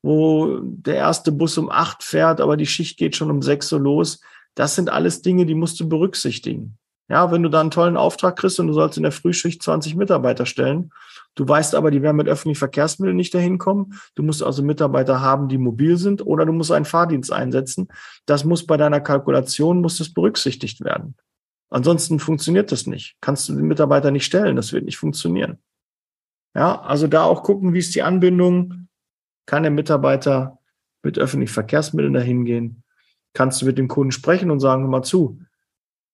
wo 0.02 0.58
der 0.60 0.96
erste 0.96 1.32
Bus 1.32 1.56
um 1.56 1.70
acht 1.70 2.02
fährt, 2.02 2.42
aber 2.42 2.58
die 2.58 2.66
Schicht 2.66 2.98
geht 2.98 3.16
schon 3.16 3.30
um 3.30 3.40
sechs 3.40 3.68
so 3.68 3.78
los. 3.78 4.20
Das 4.54 4.74
sind 4.74 4.90
alles 4.90 5.22
Dinge, 5.22 5.46
die 5.46 5.54
musst 5.54 5.80
du 5.80 5.88
berücksichtigen. 5.88 6.76
Ja, 7.08 7.30
wenn 7.30 7.42
du 7.42 7.48
da 7.48 7.60
einen 7.60 7.70
tollen 7.70 7.96
Auftrag 7.96 8.36
kriegst 8.36 8.58
und 8.58 8.66
du 8.66 8.72
sollst 8.72 8.96
in 8.96 9.04
der 9.04 9.12
Frühschicht 9.12 9.62
20 9.62 9.94
Mitarbeiter 9.94 10.44
stellen, 10.44 10.92
du 11.36 11.46
weißt 11.46 11.76
aber, 11.76 11.92
die 11.92 12.02
werden 12.02 12.16
mit 12.16 12.26
öffentlichen 12.26 12.58
Verkehrsmitteln 12.58 13.16
nicht 13.16 13.32
dahin 13.32 13.58
kommen. 13.58 13.94
Du 14.16 14.24
musst 14.24 14.42
also 14.42 14.64
Mitarbeiter 14.64 15.20
haben, 15.20 15.48
die 15.48 15.58
mobil 15.58 15.98
sind 15.98 16.26
oder 16.26 16.44
du 16.44 16.52
musst 16.52 16.72
einen 16.72 16.84
Fahrdienst 16.84 17.32
einsetzen. 17.32 17.88
Das 18.26 18.44
muss 18.44 18.66
bei 18.66 18.76
deiner 18.76 19.00
Kalkulation, 19.00 19.80
muss 19.80 19.98
das 19.98 20.12
berücksichtigt 20.12 20.82
werden. 20.82 21.14
Ansonsten 21.70 22.18
funktioniert 22.18 22.72
das 22.72 22.86
nicht. 22.86 23.16
Kannst 23.20 23.48
du 23.48 23.54
den 23.54 23.66
Mitarbeiter 23.66 24.10
nicht 24.10 24.24
stellen, 24.24 24.56
das 24.56 24.72
wird 24.72 24.84
nicht 24.84 24.98
funktionieren. 24.98 25.58
Ja, 26.54 26.80
also 26.80 27.06
da 27.06 27.22
auch 27.22 27.42
gucken, 27.42 27.72
wie 27.72 27.78
ist 27.78 27.94
die 27.94 28.02
Anbindung? 28.02 28.88
Kann 29.46 29.62
der 29.62 29.70
Mitarbeiter 29.70 30.58
mit 31.02 31.18
öffentlichen 31.18 31.52
Verkehrsmitteln 31.52 32.14
dahin 32.14 32.44
gehen? 32.44 32.82
Kannst 33.32 33.60
du 33.60 33.66
mit 33.66 33.78
dem 33.78 33.86
Kunden 33.86 34.10
sprechen 34.10 34.50
und 34.50 34.60
sagen, 34.60 34.82
hör 34.82 34.90
mal 34.90 35.02
zu, 35.02 35.38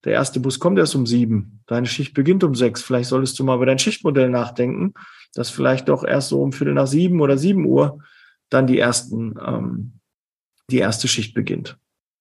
der 0.04 0.14
erste 0.14 0.40
Bus 0.40 0.58
kommt 0.58 0.78
erst 0.78 0.94
um 0.94 1.06
sieben. 1.06 1.62
Deine 1.66 1.86
Schicht 1.86 2.14
beginnt 2.14 2.42
um 2.42 2.54
sechs. 2.54 2.82
Vielleicht 2.82 3.08
solltest 3.08 3.38
du 3.38 3.44
mal 3.44 3.56
über 3.56 3.66
dein 3.66 3.78
Schichtmodell 3.78 4.30
nachdenken, 4.30 4.94
dass 5.34 5.50
vielleicht 5.50 5.88
doch 5.88 6.04
erst 6.04 6.28
so 6.28 6.42
um 6.42 6.52
Viertel 6.52 6.74
nach 6.74 6.86
sieben 6.86 7.20
oder 7.20 7.38
sieben 7.38 7.64
Uhr 7.66 8.00
dann 8.48 8.66
die 8.66 8.78
ersten, 8.78 9.38
ähm, 9.40 10.00
die 10.70 10.78
erste 10.78 11.08
Schicht 11.08 11.34
beginnt. 11.34 11.78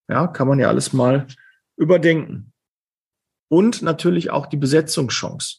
Ja, 0.08 0.26
kann 0.28 0.48
man 0.48 0.58
ja 0.58 0.68
alles 0.68 0.92
mal 0.92 1.26
überdenken. 1.76 2.52
Und 3.48 3.82
natürlich 3.82 4.30
auch 4.30 4.46
die 4.46 4.56
Besetzungschance. 4.56 5.58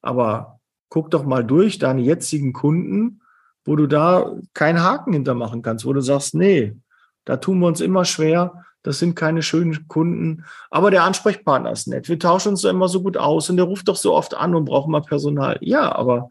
Aber 0.03 0.59
guck 0.89 1.09
doch 1.09 1.25
mal 1.25 1.43
durch 1.43 1.79
deine 1.79 2.01
jetzigen 2.01 2.53
Kunden, 2.53 3.21
wo 3.65 3.75
du 3.75 3.87
da 3.87 4.35
keinen 4.53 4.83
Haken 4.83 5.13
hintermachen 5.13 5.63
kannst, 5.63 5.87
wo 5.87 5.93
du 5.93 6.01
sagst, 6.01 6.35
nee, 6.35 6.77
da 7.25 7.37
tun 7.37 7.57
wir 7.57 7.65
uns 7.65 7.81
immer 7.81 8.05
schwer, 8.05 8.63
das 8.83 8.99
sind 8.99 9.15
keine 9.15 9.41
schönen 9.41 9.87
Kunden. 9.87 10.45
Aber 10.69 10.91
der 10.91 11.03
Ansprechpartner 11.03 11.71
ist 11.71 11.87
nett. 11.87 12.09
Wir 12.09 12.19
tauschen 12.19 12.49
uns 12.49 12.61
da 12.61 12.69
immer 12.69 12.89
so 12.89 13.01
gut 13.01 13.17
aus 13.17 13.49
und 13.49 13.57
der 13.57 13.65
ruft 13.65 13.87
doch 13.87 13.95
so 13.95 14.13
oft 14.13 14.35
an 14.35 14.53
und 14.53 14.65
braucht 14.65 14.89
mal 14.89 15.01
Personal. 15.01 15.57
Ja, 15.61 15.95
aber 15.95 16.29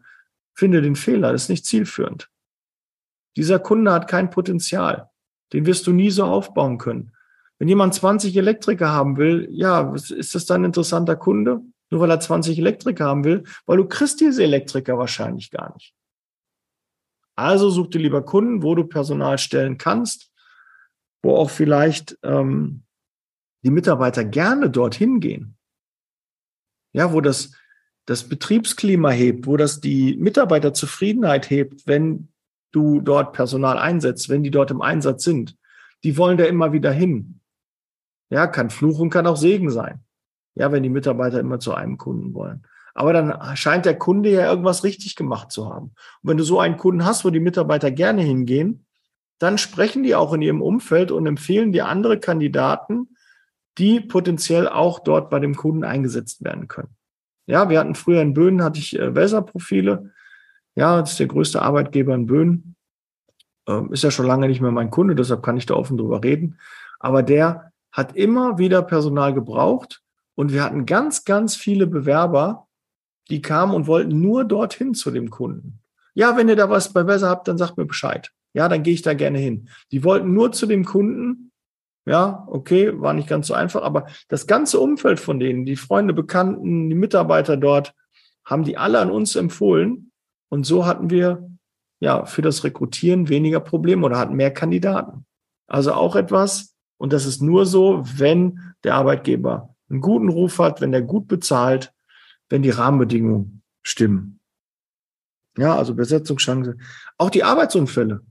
finde 0.53 0.81
den 0.81 0.95
Fehler, 0.95 1.31
das 1.31 1.43
ist 1.43 1.49
nicht 1.49 1.65
zielführend. 1.65 2.29
Dieser 3.35 3.59
Kunde 3.59 3.91
hat 3.91 4.07
kein 4.07 4.29
Potenzial. 4.29 5.09
Den 5.51 5.65
wirst 5.65 5.87
du 5.87 5.91
nie 5.91 6.11
so 6.11 6.23
aufbauen 6.23 6.77
können. 6.77 7.11
Wenn 7.57 7.67
jemand 7.67 7.95
20 7.95 8.35
Elektriker 8.37 8.89
haben 8.89 9.17
will, 9.17 9.47
ja, 9.51 9.93
ist 9.93 10.35
das 10.35 10.45
dann 10.45 10.61
ein 10.61 10.65
interessanter 10.65 11.15
Kunde? 11.15 11.61
Nur 11.89 12.01
weil 12.01 12.09
er 12.09 12.19
20 12.19 12.57
Elektriker 12.57 13.05
haben 13.05 13.23
will, 13.23 13.43
weil 13.65 13.77
du 13.77 13.85
kriegst 13.85 14.19
diese 14.19 14.43
Elektriker 14.43 14.97
wahrscheinlich 14.97 15.51
gar 15.51 15.73
nicht. 15.73 15.93
Also 17.35 17.69
such 17.69 17.87
dir 17.87 17.99
lieber 17.99 18.23
Kunden, 18.23 18.61
wo 18.61 18.75
du 18.75 18.83
Personal 18.83 19.37
stellen 19.37 19.77
kannst, 19.77 20.32
wo 21.23 21.35
auch 21.37 21.49
vielleicht 21.49 22.19
ähm, 22.21 22.83
die 23.63 23.71
Mitarbeiter 23.71 24.23
gerne 24.23 24.69
dorthin 24.69 25.19
gehen. 25.19 25.57
Ja, 26.91 27.13
wo 27.13 27.21
das, 27.21 27.53
das 28.05 28.27
Betriebsklima 28.27 29.09
hebt, 29.09 29.47
wo 29.47 29.57
das 29.57 29.79
die 29.79 30.15
Mitarbeiterzufriedenheit 30.17 31.49
hebt, 31.49 31.87
wenn 31.87 32.27
du 32.71 32.99
dort 33.01 33.33
Personal 33.33 33.77
einsetzt, 33.77 34.29
wenn 34.29 34.43
die 34.43 34.51
dort 34.51 34.69
im 34.69 34.81
Einsatz 34.81 35.23
sind. 35.23 35.57
Die 36.03 36.17
wollen 36.17 36.37
da 36.37 36.43
immer 36.43 36.73
wieder 36.73 36.91
hin. 36.91 37.39
Ja, 38.29 38.47
kann 38.47 38.69
Fluch 38.69 38.99
und 38.99 39.09
kann 39.09 39.27
auch 39.27 39.37
Segen 39.37 39.71
sein. 39.71 40.03
Ja, 40.55 40.71
wenn 40.71 40.83
die 40.83 40.89
Mitarbeiter 40.89 41.39
immer 41.39 41.59
zu 41.59 41.73
einem 41.73 41.97
Kunden 41.97 42.33
wollen. 42.33 42.63
Aber 42.93 43.13
dann 43.13 43.55
scheint 43.55 43.85
der 43.85 43.97
Kunde 43.97 44.29
ja 44.29 44.47
irgendwas 44.49 44.83
richtig 44.83 45.15
gemacht 45.15 45.51
zu 45.51 45.67
haben. 45.73 45.93
Und 46.21 46.29
wenn 46.29 46.37
du 46.37 46.43
so 46.43 46.59
einen 46.59 46.77
Kunden 46.77 47.05
hast, 47.05 47.25
wo 47.25 47.29
die 47.29 47.39
Mitarbeiter 47.39 47.89
gerne 47.89 48.21
hingehen, 48.21 48.85
dann 49.43 49.57
sprechen 49.57 50.03
die 50.03 50.15
auch 50.15 50.33
in 50.33 50.41
ihrem 50.41 50.61
Umfeld 50.61 51.11
und 51.11 51.27
empfehlen 51.27 51.71
dir 51.71 51.87
andere 51.87 52.19
Kandidaten, 52.19 53.09
die 53.77 53.99
potenziell 53.99 54.67
auch 54.67 54.99
dort 54.99 55.29
bei 55.29 55.39
dem 55.39 55.55
Kunden 55.55 55.83
eingesetzt 55.83 56.43
werden 56.43 56.67
können. 56.67 56.95
Ja, 57.45 57.69
wir 57.69 57.79
hatten 57.79 57.95
früher 57.95 58.21
in 58.21 58.33
Böhnen, 58.33 58.63
hatte 58.63 58.79
ich 58.79 58.97
äh, 58.97 59.15
Weser-Profile. 59.15 60.11
Ja, 60.75 60.99
das 61.01 61.11
ist 61.11 61.19
der 61.19 61.27
größte 61.27 61.61
Arbeitgeber 61.61 62.15
in 62.15 62.25
Böhnen. 62.25 62.75
Ähm, 63.67 63.91
ist 63.91 64.03
ja 64.03 64.11
schon 64.11 64.25
lange 64.25 64.47
nicht 64.47 64.61
mehr 64.61 64.71
mein 64.71 64.91
Kunde, 64.91 65.15
deshalb 65.15 65.43
kann 65.43 65.57
ich 65.57 65.65
da 65.65 65.75
offen 65.75 65.97
drüber 65.97 66.23
reden. 66.23 66.59
Aber 66.99 67.23
der 67.23 67.71
hat 67.91 68.15
immer 68.15 68.57
wieder 68.57 68.81
Personal 68.81 69.33
gebraucht 69.33 70.01
und 70.35 70.51
wir 70.51 70.63
hatten 70.63 70.85
ganz, 70.85 71.25
ganz 71.25 71.55
viele 71.55 71.85
Bewerber, 71.85 72.67
die 73.29 73.41
kamen 73.41 73.73
und 73.73 73.87
wollten 73.87 74.21
nur 74.21 74.45
dorthin 74.45 74.93
zu 74.93 75.11
dem 75.11 75.29
Kunden. 75.29 75.79
Ja, 76.13 76.37
wenn 76.37 76.49
ihr 76.49 76.55
da 76.55 76.69
was 76.69 76.93
bei 76.93 77.05
Weser 77.07 77.29
habt, 77.29 77.47
dann 77.47 77.57
sagt 77.57 77.77
mir 77.77 77.85
Bescheid. 77.85 78.32
Ja, 78.53 78.69
dann 78.69 78.83
gehe 78.83 78.93
ich 78.93 79.01
da 79.01 79.13
gerne 79.13 79.39
hin. 79.39 79.69
Die 79.91 80.03
wollten 80.03 80.33
nur 80.33 80.51
zu 80.51 80.65
dem 80.65 80.85
Kunden. 80.85 81.51
Ja, 82.05 82.43
okay, 82.47 82.99
war 82.99 83.13
nicht 83.13 83.29
ganz 83.29 83.47
so 83.47 83.53
einfach, 83.53 83.81
aber 83.81 84.07
das 84.27 84.45
ganze 84.45 84.79
Umfeld 84.79 85.19
von 85.19 85.39
denen, 85.39 85.65
die 85.65 85.77
Freunde, 85.77 86.13
Bekannten, 86.13 86.89
die 86.89 86.95
Mitarbeiter 86.95 87.55
dort, 87.57 87.93
haben 88.45 88.63
die 88.63 88.77
alle 88.77 88.99
an 88.99 89.09
uns 89.09 89.35
empfohlen. 89.35 90.11
Und 90.49 90.65
so 90.65 90.85
hatten 90.85 91.09
wir 91.09 91.49
ja 91.99 92.25
für 92.25 92.41
das 92.41 92.63
Rekrutieren 92.63 93.29
weniger 93.29 93.61
Probleme 93.61 94.05
oder 94.05 94.19
hatten 94.19 94.35
mehr 94.35 94.51
Kandidaten. 94.51 95.25
Also 95.67 95.93
auch 95.93 96.15
etwas, 96.15 96.75
und 96.97 97.13
das 97.13 97.25
ist 97.25 97.41
nur 97.41 97.65
so, 97.65 98.03
wenn 98.17 98.59
der 98.83 98.95
Arbeitgeber 98.95 99.73
einen 99.89 100.01
guten 100.01 100.29
Ruf 100.29 100.59
hat, 100.59 100.81
wenn 100.81 100.91
der 100.91 101.01
gut 101.01 101.27
bezahlt, 101.27 101.93
wenn 102.49 102.61
die 102.61 102.69
Rahmenbedingungen 102.69 103.63
stimmen. 103.81 104.39
Ja, 105.57 105.75
also 105.75 105.95
Besetzungschance. 105.95 106.77
Auch 107.17 107.29
die 107.29 107.43
Arbeitsunfälle. 107.43 108.21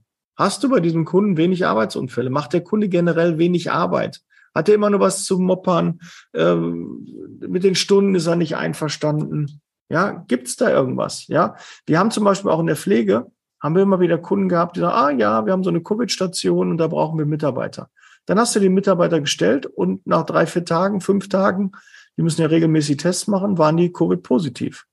Hast 0.43 0.65
du 0.65 0.69
bei 0.69 0.81
diesem 0.81 1.05
Kunden 1.05 1.37
wenig 1.37 1.67
Arbeitsunfälle? 1.67 2.29
Macht 2.29 2.53
der 2.53 2.63
Kunde 2.63 2.89
generell 2.89 3.39
wenig 3.39 3.71
Arbeit? 3.71 4.23
Hat 4.53 4.69
er 4.69 4.75
immer 4.75 4.91
nur 4.91 4.99
was 4.99 5.25
zu 5.25 5.39
moppern? 5.39 6.01
Ähm, 6.35 7.07
mit 7.47 7.63
den 7.63 7.77
Stunden 7.77 8.17
ist 8.17 8.27
er 8.27 8.35
nicht 8.35 8.57
einverstanden. 8.57 9.61
Ja, 9.89 10.25
gibt's 10.27 10.57
da 10.57 10.69
irgendwas? 10.69 11.29
Ja, 11.29 11.55
wir 11.87 12.01
haben 12.01 12.11
zum 12.11 12.25
Beispiel 12.25 12.51
auch 12.51 12.59
in 12.59 12.67
der 12.67 12.75
Pflege 12.75 13.31
haben 13.61 13.77
wir 13.77 13.83
immer 13.83 14.01
wieder 14.01 14.19
Kunden 14.19 14.49
gehabt, 14.49 14.75
die 14.75 14.81
sagen, 14.81 14.97
ah 14.97 15.11
ja, 15.11 15.47
wir 15.47 15.53
haben 15.53 15.63
so 15.63 15.71
eine 15.71 15.81
Covid-Station 15.81 16.71
und 16.71 16.79
da 16.79 16.89
brauchen 16.89 17.17
wir 17.21 17.25
Mitarbeiter. 17.25 17.89
Dann 18.27 18.41
hast 18.41 18.57
du 18.57 18.59
den 18.59 18.75
Mitarbeiter 18.75 19.21
gestellt 19.21 19.67
und 19.67 20.05
nach 20.09 20.27
drei, 20.27 20.47
vier 20.47 20.65
Tagen, 20.65 21.01
fünf 21.01 21.29
Tagen, 21.29 21.71
die 22.17 22.23
müssen 22.23 22.41
ja 22.41 22.49
regelmäßig 22.49 22.97
Tests 22.97 23.29
machen, 23.29 23.59
waren 23.59 23.77
die 23.77 23.93
Covid-positiv. 23.93 24.87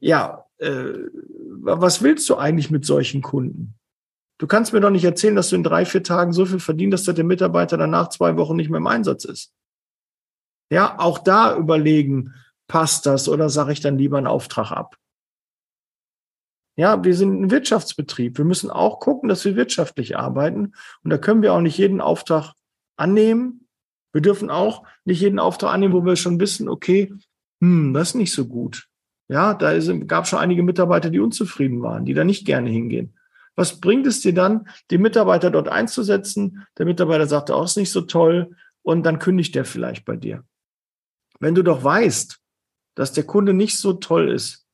Ja, 0.00 0.46
äh, 0.56 0.94
was 1.60 2.02
willst 2.02 2.30
du 2.30 2.36
eigentlich 2.36 2.70
mit 2.70 2.86
solchen 2.86 3.20
Kunden? 3.20 3.74
Du 4.38 4.46
kannst 4.46 4.72
mir 4.72 4.80
doch 4.80 4.90
nicht 4.90 5.04
erzählen, 5.04 5.36
dass 5.36 5.50
du 5.50 5.56
in 5.56 5.62
drei, 5.62 5.84
vier 5.84 6.02
Tagen 6.02 6.32
so 6.32 6.44
viel 6.44 6.58
verdienst, 6.58 7.06
dass 7.06 7.14
der 7.14 7.24
Mitarbeiter 7.24 7.76
danach 7.76 8.08
zwei 8.08 8.36
Wochen 8.36 8.56
nicht 8.56 8.68
mehr 8.68 8.78
im 8.78 8.86
Einsatz 8.86 9.24
ist. 9.24 9.52
Ja, 10.70 10.98
auch 10.98 11.18
da 11.18 11.56
überlegen, 11.56 12.34
passt 12.66 13.06
das 13.06 13.28
oder 13.28 13.48
sage 13.48 13.72
ich 13.72 13.80
dann 13.80 13.98
lieber 13.98 14.18
einen 14.18 14.26
Auftrag 14.26 14.72
ab? 14.72 14.96
Ja, 16.76 17.04
wir 17.04 17.14
sind 17.14 17.40
ein 17.40 17.50
Wirtschaftsbetrieb. 17.52 18.36
Wir 18.36 18.44
müssen 18.44 18.70
auch 18.70 18.98
gucken, 18.98 19.28
dass 19.28 19.44
wir 19.44 19.54
wirtschaftlich 19.54 20.16
arbeiten. 20.16 20.72
Und 21.04 21.10
da 21.10 21.18
können 21.18 21.42
wir 21.42 21.52
auch 21.52 21.60
nicht 21.60 21.78
jeden 21.78 22.00
Auftrag 22.00 22.54
annehmen. 22.96 23.68
Wir 24.12 24.22
dürfen 24.22 24.50
auch 24.50 24.84
nicht 25.04 25.20
jeden 25.20 25.38
Auftrag 25.38 25.72
annehmen, 25.72 25.94
wo 25.94 26.04
wir 26.04 26.16
schon 26.16 26.40
wissen, 26.40 26.68
okay, 26.68 27.12
hm, 27.60 27.94
das 27.94 28.08
ist 28.08 28.14
nicht 28.14 28.32
so 28.32 28.46
gut. 28.46 28.88
Ja, 29.28 29.54
da 29.54 29.78
gab 30.06 30.26
schon 30.26 30.40
einige 30.40 30.64
Mitarbeiter, 30.64 31.10
die 31.10 31.20
unzufrieden 31.20 31.80
waren, 31.82 32.04
die 32.04 32.14
da 32.14 32.24
nicht 32.24 32.44
gerne 32.44 32.70
hingehen. 32.70 33.16
Was 33.56 33.80
bringt 33.80 34.06
es 34.06 34.20
dir 34.20 34.34
dann, 34.34 34.68
die 34.90 34.98
Mitarbeiter 34.98 35.50
dort 35.50 35.68
einzusetzen? 35.68 36.66
Der 36.78 36.86
Mitarbeiter 36.86 37.26
sagt, 37.26 37.50
auch 37.50 37.60
oh, 37.60 37.64
ist 37.64 37.76
nicht 37.76 37.92
so 37.92 38.02
toll 38.02 38.56
und 38.82 39.04
dann 39.04 39.18
kündigt 39.18 39.54
der 39.54 39.64
vielleicht 39.64 40.04
bei 40.04 40.16
dir. 40.16 40.44
Wenn 41.38 41.54
du 41.54 41.62
doch 41.62 41.82
weißt, 41.82 42.40
dass 42.94 43.12
der 43.12 43.24
Kunde 43.24 43.54
nicht 43.54 43.78
so 43.78 43.92
toll 43.94 44.30
ist, 44.30 44.66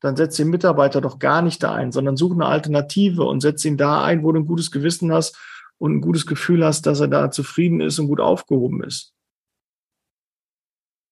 dann 0.00 0.16
setz 0.16 0.36
den 0.36 0.48
Mitarbeiter 0.48 1.00
doch 1.00 1.18
gar 1.18 1.42
nicht 1.42 1.62
da 1.62 1.74
ein, 1.74 1.90
sondern 1.90 2.16
such 2.16 2.32
eine 2.32 2.46
Alternative 2.46 3.24
und 3.24 3.40
setz 3.40 3.64
ihn 3.64 3.76
da 3.76 4.04
ein, 4.04 4.22
wo 4.22 4.30
du 4.30 4.40
ein 4.40 4.46
gutes 4.46 4.70
Gewissen 4.70 5.12
hast 5.12 5.36
und 5.78 5.96
ein 5.96 6.00
gutes 6.00 6.26
Gefühl 6.26 6.64
hast, 6.64 6.86
dass 6.86 7.00
er 7.00 7.08
da 7.08 7.30
zufrieden 7.30 7.80
ist 7.80 7.98
und 7.98 8.06
gut 8.08 8.20
aufgehoben 8.20 8.82
ist. 8.84 9.12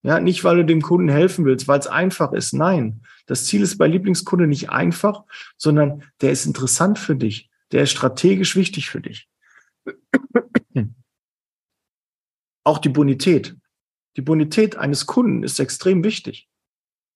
Ja, 0.03 0.21
nicht, 0.21 0.45
weil 0.45 0.59
du 0.59 0.65
dem 0.65 0.83
Kunden 0.83 1.09
helfen 1.09 1.45
willst, 1.45 1.67
weil 1.67 1.81
es 1.81 1.89
einfach 1.89 2.33
ist. 2.33 2.53
Nein, 2.53 3.03
das 3.27 3.45
Ziel 3.45 3.63
ist 3.63 3.77
bei 3.77 3.87
Lieblingskunde 3.87 4.47
nicht 4.47 4.71
einfach, 4.71 5.25
sondern 5.57 6.05
der 6.21 6.31
ist 6.31 6.47
interessant 6.47 6.99
für 6.99 7.17
dich. 7.17 7.51
Der 7.73 7.83
ist 7.83 7.91
strategisch 7.91 8.57
wichtig 8.57 8.89
für 8.89 9.01
dich. 9.01 9.29
Auch 12.65 12.79
die 12.79 12.89
Bonität. 12.89 13.57
Die 14.17 14.23
Bonität 14.23 14.77
eines 14.77 15.07
Kunden 15.07 15.43
ist 15.43 15.61
extrem 15.61 16.03
wichtig. 16.05 16.49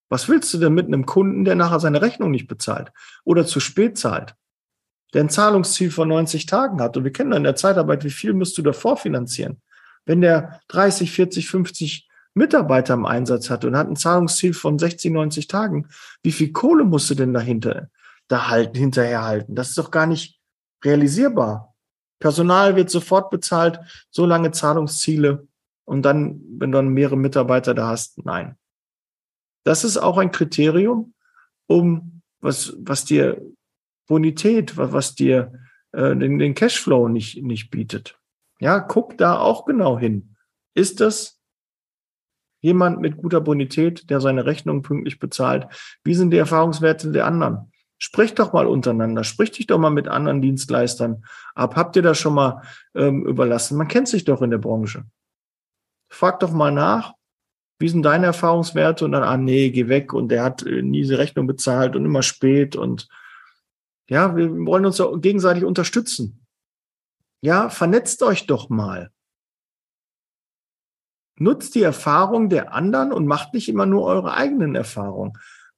Was 0.09 0.29
willst 0.29 0.52
du 0.52 0.59
denn 0.59 0.75
mit 0.75 0.87
einem 0.87 1.07
Kunden, 1.07 1.45
der 1.45 1.55
nachher 1.55 1.81
seine 1.81 2.02
Rechnung 2.02 2.33
nicht 2.33 2.49
bezahlt 2.49 2.93
oder 3.25 3.47
zu 3.47 3.61
spät 3.61 3.97
zahlt? 3.97 4.35
Der 5.14 5.23
ein 5.23 5.31
Zahlungsziel 5.31 5.90
von 5.90 6.09
90 6.09 6.47
Tagen 6.47 6.81
hat. 6.81 6.97
Und 6.97 7.05
wir 7.05 7.12
kennen 7.12 7.33
in 7.33 7.45
der 7.45 7.57
Zeitarbeit, 7.57 8.05
wie 8.05 8.11
viel 8.11 8.33
musst 8.33 8.59
du 8.59 8.62
davor 8.62 8.97
finanzieren? 8.97 9.62
Wenn 10.05 10.21
der 10.21 10.61
30, 10.69 11.11
40, 11.12 11.49
50 11.49 12.10
Mitarbeiter 12.34 12.94
im 12.94 13.06
Einsatz 13.06 13.50
hat 13.50 13.64
und 13.64 13.76
hat 13.76 13.88
ein 13.88 13.96
Zahlungsziel 13.96 14.54
von 14.54 14.78
60, 14.78 15.12
90 15.12 15.49
Tagen, 15.49 15.88
wie 16.22 16.32
viel 16.32 16.52
Kohle 16.52 16.84
musst 16.84 17.10
du 17.10 17.14
denn 17.14 17.32
dahinter, 17.32 17.90
da 18.28 18.49
halten, 18.49 18.76
hinterher 18.76 19.25
halten? 19.25 19.54
Das 19.54 19.70
ist 19.70 19.78
doch 19.78 19.90
gar 19.90 20.06
nicht 20.06 20.40
realisierbar. 20.84 21.75
Personal 22.20 22.76
wird 22.76 22.90
sofort 22.90 23.30
bezahlt, 23.30 23.80
so 24.10 24.26
lange 24.26 24.52
Zahlungsziele 24.52 25.49
und 25.84 26.02
dann, 26.02 26.40
wenn 26.58 26.70
du 26.70 26.78
dann 26.78 26.88
mehrere 26.88 27.16
Mitarbeiter 27.16 27.75
da 27.75 27.88
hast, 27.88 28.25
nein. 28.25 28.56
Das 29.64 29.84
ist 29.84 29.96
auch 29.96 30.18
ein 30.18 30.30
Kriterium, 30.30 31.14
um 31.66 32.22
was, 32.40 32.75
was 32.78 33.04
dir 33.04 33.42
Bonität, 34.06 34.76
was, 34.76 34.92
was 34.92 35.14
dir 35.14 35.52
äh, 35.92 36.14
den, 36.16 36.38
den 36.38 36.54
Cashflow 36.54 37.08
nicht, 37.08 37.42
nicht 37.42 37.70
bietet. 37.70 38.18
Ja, 38.60 38.78
guck 38.78 39.18
da 39.18 39.38
auch 39.38 39.64
genau 39.64 39.99
hin. 39.99 40.37
Ist 40.75 41.00
das 41.00 41.39
jemand 42.61 43.00
mit 43.00 43.17
guter 43.17 43.40
Bonität, 43.40 44.11
der 44.11 44.21
seine 44.21 44.47
Rechnung 44.47 44.83
pünktlich 44.83 45.19
bezahlt? 45.19 45.67
Wie 46.05 46.14
sind 46.14 46.31
die 46.31 46.38
Erfahrungswerte 46.38 47.11
der 47.11 47.26
anderen? 47.26 47.73
Sprich 47.99 48.35
doch 48.35 48.52
mal 48.52 48.67
untereinander, 48.67 49.25
sprich 49.25 49.50
dich 49.50 49.67
doch 49.67 49.79
mal 49.79 49.90
mit 49.90 50.09
anderen 50.09 50.40
Dienstleistern 50.40 51.25
ab. 51.55 51.76
Habt 51.76 51.97
ihr 51.97 52.02
das 52.02 52.19
schon 52.19 52.35
mal 52.35 52.62
ähm, 52.95 53.26
überlassen? 53.26 53.76
Man 53.76 53.88
kennt 53.88 54.09
sich 54.09 54.25
doch 54.25 54.40
in 54.40 54.50
der 54.50 54.59
Branche. 54.59 55.05
Frag 56.09 56.40
doch 56.40 56.50
mal 56.50 56.73
nach, 56.73 57.12
wie 57.79 57.88
sind 57.88 58.02
deine 58.02 58.26
Erfahrungswerte? 58.26 59.05
Und 59.05 59.12
dann, 59.12 59.23
ah 59.23 59.37
nee, 59.37 59.71
geh 59.71 59.88
weg 59.88 60.14
und 60.14 60.29
der 60.29 60.45
hat 60.45 60.64
äh, 60.64 60.83
nie 60.83 61.02
diese 61.02 61.19
Rechnung 61.19 61.47
bezahlt 61.47 61.95
und 61.95 62.05
immer 62.05 62.23
spät 62.23 62.75
und 62.75 63.09
ja, 64.09 64.35
wir 64.35 64.50
wollen 64.67 64.87
uns 64.87 65.00
gegenseitig 65.21 65.64
unterstützen. 65.64 66.45
Ja, 67.43 67.71
vernetzt 67.71 68.23
euch 68.23 68.47
doch 68.47 68.69
mal. 68.69 69.12
Nutzt 71.40 71.75
die 71.75 71.82
Erfahrung 71.82 72.50
der 72.50 72.75
anderen 72.75 73.12
und 73.12 73.26
macht 73.26 73.54
nicht 73.54 73.70
immer 73.70 73.87
nur 73.87 74.04
eure 74.04 74.35
eigenen 74.35 74.75
Erfahrungen. 74.75 75.32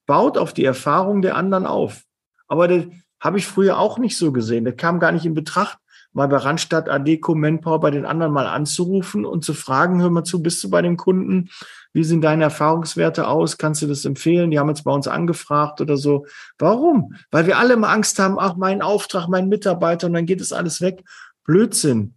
Baut 0.06 0.36
auf 0.36 0.52
die 0.52 0.64
Erfahrung 0.64 1.22
der 1.22 1.36
anderen 1.36 1.66
auf. 1.66 2.02
Aber 2.48 2.66
das 2.66 2.86
habe 3.20 3.38
ich 3.38 3.46
früher 3.46 3.78
auch 3.78 3.96
nicht 3.96 4.16
so 4.18 4.32
gesehen. 4.32 4.64
Das 4.64 4.76
kam 4.76 4.98
gar 4.98 5.12
nicht 5.12 5.24
in 5.24 5.34
Betracht, 5.34 5.78
mal 6.12 6.26
bei 6.26 6.38
Randstadt, 6.38 6.88
Adeco, 6.88 7.36
Manpower 7.36 7.78
bei 7.78 7.92
den 7.92 8.04
anderen 8.04 8.32
mal 8.32 8.48
anzurufen 8.48 9.24
und 9.24 9.44
zu 9.44 9.54
fragen, 9.54 10.02
hör 10.02 10.10
mal 10.10 10.24
zu, 10.24 10.42
bist 10.42 10.64
du 10.64 10.68
bei 10.68 10.82
dem 10.82 10.96
Kunden? 10.96 11.48
Wie 11.92 12.02
sehen 12.02 12.20
deine 12.20 12.42
Erfahrungswerte 12.42 13.28
aus? 13.28 13.56
Kannst 13.56 13.82
du 13.82 13.86
das 13.86 14.04
empfehlen? 14.04 14.50
Die 14.50 14.58
haben 14.58 14.68
jetzt 14.68 14.82
bei 14.82 14.92
uns 14.92 15.06
angefragt 15.06 15.80
oder 15.80 15.96
so. 15.96 16.26
Warum? 16.58 17.14
Weil 17.30 17.46
wir 17.46 17.58
alle 17.58 17.74
immer 17.74 17.90
Angst 17.90 18.18
haben, 18.18 18.36
ach, 18.36 18.56
mein 18.56 18.82
Auftrag, 18.82 19.28
mein 19.28 19.48
Mitarbeiter 19.48 20.08
und 20.08 20.14
dann 20.14 20.26
geht 20.26 20.40
es 20.40 20.52
alles 20.52 20.80
weg. 20.80 21.04
Blödsinn. 21.44 22.14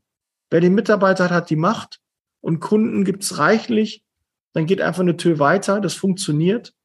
Wer 0.50 0.62
den 0.62 0.74
Mitarbeiter 0.74 1.26
hat, 1.26 1.32
hat 1.32 1.50
die 1.52 1.56
Macht 1.56 2.00
und 2.46 2.60
Kunden 2.60 3.04
gibt's 3.06 3.40
reichlich. 3.40 4.06
Dann 4.54 4.68
geht 4.68 4.80
einfach 4.80 5.02
eine 5.02 5.18
Tür 5.18 5.40
weiter. 5.40 5.82
Das 5.82 5.96
funktioniert. 5.96 6.76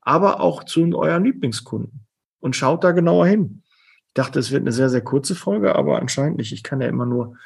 Aber 0.00 0.40
auch 0.40 0.64
zu 0.64 0.80
euren 0.98 1.22
Lieblingskunden. 1.22 2.04
Und 2.40 2.56
schaut 2.56 2.82
da 2.82 2.90
genauer 2.90 3.28
hin. 3.28 3.62
Ich 4.08 4.14
dachte, 4.14 4.40
es 4.40 4.50
wird 4.50 4.62
eine 4.62 4.72
sehr, 4.72 4.90
sehr 4.90 5.00
kurze 5.00 5.36
Folge, 5.36 5.76
aber 5.76 6.00
anscheinend 6.00 6.38
nicht. 6.38 6.50
Ich 6.50 6.64
kann 6.64 6.80
ja 6.80 6.88
immer 6.88 7.06
nur 7.06 7.36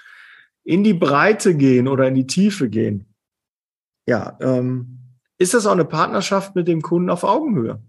in 0.65 0.83
die 0.83 0.95
Breite 0.95 1.55
gehen 1.55 1.89
oder 1.89 2.09
in 2.09 2.15
die 2.15 2.27
Tiefe 2.27 2.71
gehen. 2.71 3.15
Ja, 4.07 4.39
ähm, 4.41 5.19
ist 5.37 5.53
das 5.53 5.67
auch 5.67 5.73
eine 5.73 5.85
Partnerschaft 5.85 6.57
mit 6.57 6.67
dem 6.67 6.81
Kunden 6.81 7.11
auf 7.11 7.23
Augenhöhe? 7.23 7.83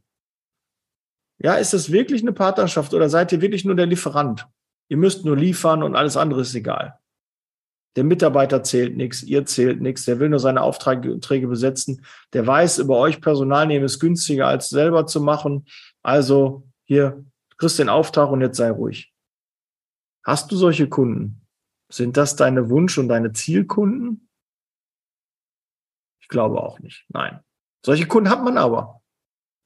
Ja, 1.39 1.55
ist 1.55 1.71
das 1.71 1.89
wirklich 1.93 2.21
eine 2.21 2.33
Partnerschaft 2.33 2.93
oder 2.93 3.09
seid 3.09 3.31
ihr 3.31 3.39
wirklich 3.39 3.63
nur 3.63 3.75
der 3.75 3.85
Lieferant? 3.85 4.45
Ihr 4.89 4.97
müsst 4.97 5.23
nur 5.23 5.37
liefern 5.37 5.83
und 5.83 5.95
alles 5.95 6.17
andere 6.17 6.41
ist 6.41 6.53
egal. 6.53 6.99
Der 7.97 8.03
Mitarbeiter 8.03 8.61
zählt 8.61 8.95
nichts, 8.95 9.23
ihr 9.23 9.47
zählt 9.47 9.81
nichts, 9.81 10.05
der 10.05 10.19
will 10.19 10.29
nur 10.29 10.39
seine 10.39 10.61
Aufträge 10.61 11.47
besetzen. 11.47 12.05
Der 12.31 12.45
weiß, 12.45 12.77
über 12.77 12.97
euch 12.97 13.21
Personal 13.21 13.65
nehmen 13.65 13.85
ist 13.85 13.99
günstiger 13.99 14.45
als 14.45 14.69
selber 14.69 15.07
zu 15.07 15.19
machen. 15.19 15.65
Also 16.03 16.69
hier 16.83 17.25
kriegst 17.57 17.79
den 17.79 17.89
Auftrag 17.89 18.29
und 18.29 18.41
jetzt 18.41 18.57
sei 18.57 18.69
ruhig. 18.69 19.11
Hast 20.23 20.51
du 20.51 20.55
solche 20.55 20.87
Kunden? 20.87 21.41
Sind 21.89 22.17
das 22.17 22.35
deine 22.35 22.69
Wunsch- 22.69 22.99
und 22.99 23.07
deine 23.07 23.33
Zielkunden? 23.33 24.29
Ich 26.21 26.27
glaube 26.27 26.61
auch 26.61 26.79
nicht. 26.79 27.03
Nein. 27.09 27.39
Solche 27.83 28.05
Kunden 28.05 28.29
hat 28.29 28.43
man 28.43 28.59
aber. 28.59 29.01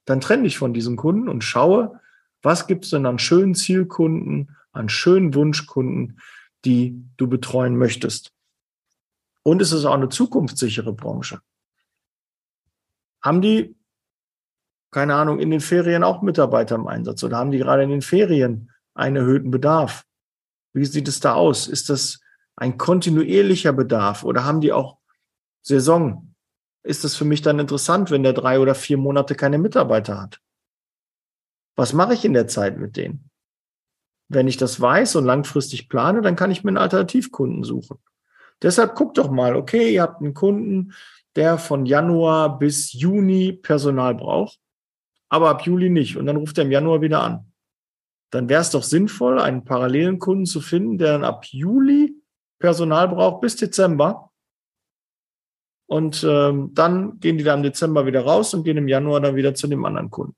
Dann 0.06 0.22
trenne 0.22 0.44
dich 0.44 0.56
von 0.56 0.72
diesen 0.72 0.96
Kunden 0.96 1.28
und 1.28 1.44
schaue, 1.44 2.00
was 2.40 2.66
gibt 2.66 2.84
es 2.84 2.92
denn 2.92 3.04
an 3.04 3.18
schönen 3.18 3.54
Zielkunden, 3.54 4.56
an 4.72 4.88
schönen 4.88 5.34
Wunschkunden, 5.34 6.18
die 6.64 7.04
du 7.16 7.28
betreuen 7.28 7.76
möchtest. 7.76 8.32
Und 9.42 9.60
es 9.60 9.72
ist 9.72 9.84
auch 9.84 9.94
eine 9.94 10.08
zukunftssichere 10.08 10.92
Branche. 10.92 11.40
Haben 13.20 13.42
die 13.42 13.76
keine 14.92 15.14
Ahnung, 15.14 15.40
in 15.40 15.50
den 15.50 15.60
Ferien 15.60 16.04
auch 16.04 16.22
Mitarbeiter 16.22 16.76
im 16.76 16.86
Einsatz 16.86 17.24
oder 17.24 17.38
haben 17.38 17.50
die 17.50 17.58
gerade 17.58 17.82
in 17.82 17.90
den 17.90 18.02
Ferien 18.02 18.70
einen 18.94 19.16
erhöhten 19.16 19.50
Bedarf? 19.50 20.04
Wie 20.74 20.84
sieht 20.84 21.08
es 21.08 21.18
da 21.18 21.34
aus? 21.34 21.66
Ist 21.66 21.88
das 21.88 22.20
ein 22.56 22.76
kontinuierlicher 22.76 23.72
Bedarf 23.72 24.22
oder 24.22 24.44
haben 24.44 24.60
die 24.60 24.72
auch 24.72 24.98
Saison? 25.62 26.34
Ist 26.82 27.04
das 27.04 27.16
für 27.16 27.24
mich 27.24 27.40
dann 27.40 27.58
interessant, 27.58 28.10
wenn 28.10 28.22
der 28.22 28.34
drei 28.34 28.60
oder 28.60 28.74
vier 28.74 28.98
Monate 28.98 29.34
keine 29.34 29.58
Mitarbeiter 29.58 30.20
hat? 30.20 30.40
Was 31.74 31.94
mache 31.94 32.12
ich 32.12 32.24
in 32.26 32.34
der 32.34 32.46
Zeit 32.46 32.76
mit 32.76 32.96
denen? 32.96 33.30
Wenn 34.32 34.48
ich 34.48 34.56
das 34.56 34.80
weiß 34.80 35.16
und 35.16 35.24
langfristig 35.24 35.88
plane, 35.88 36.22
dann 36.22 36.36
kann 36.36 36.50
ich 36.50 36.64
mir 36.64 36.68
einen 36.68 36.78
Alternativkunden 36.78 37.64
suchen. 37.64 37.98
Deshalb 38.62 38.94
guck 38.94 39.14
doch 39.14 39.30
mal, 39.30 39.56
okay, 39.56 39.92
ihr 39.92 40.02
habt 40.02 40.20
einen 40.20 40.34
Kunden, 40.34 40.92
der 41.36 41.58
von 41.58 41.86
Januar 41.86 42.58
bis 42.58 42.92
Juni 42.92 43.52
Personal 43.52 44.14
braucht 44.14 44.58
aber 45.32 45.48
ab 45.48 45.62
Juli 45.62 45.88
nicht. 45.88 46.18
Und 46.18 46.26
dann 46.26 46.36
ruft 46.36 46.58
er 46.58 46.64
im 46.64 46.70
Januar 46.70 47.00
wieder 47.00 47.22
an. 47.22 47.50
Dann 48.30 48.50
wäre 48.50 48.60
es 48.60 48.68
doch 48.68 48.82
sinnvoll, 48.82 49.40
einen 49.40 49.64
parallelen 49.64 50.18
Kunden 50.18 50.44
zu 50.44 50.60
finden, 50.60 50.98
der 50.98 51.12
dann 51.12 51.24
ab 51.24 51.46
Juli 51.46 52.14
Personal 52.58 53.08
braucht 53.08 53.40
bis 53.40 53.56
Dezember. 53.56 54.30
Und 55.86 56.22
ähm, 56.28 56.72
dann 56.74 57.18
gehen 57.18 57.38
die 57.38 57.44
dann 57.44 57.60
im 57.60 57.62
Dezember 57.62 58.04
wieder 58.04 58.20
raus 58.20 58.52
und 58.52 58.64
gehen 58.64 58.76
im 58.76 58.88
Januar 58.88 59.22
dann 59.22 59.34
wieder 59.34 59.54
zu 59.54 59.66
dem 59.68 59.86
anderen 59.86 60.10
Kunden. 60.10 60.36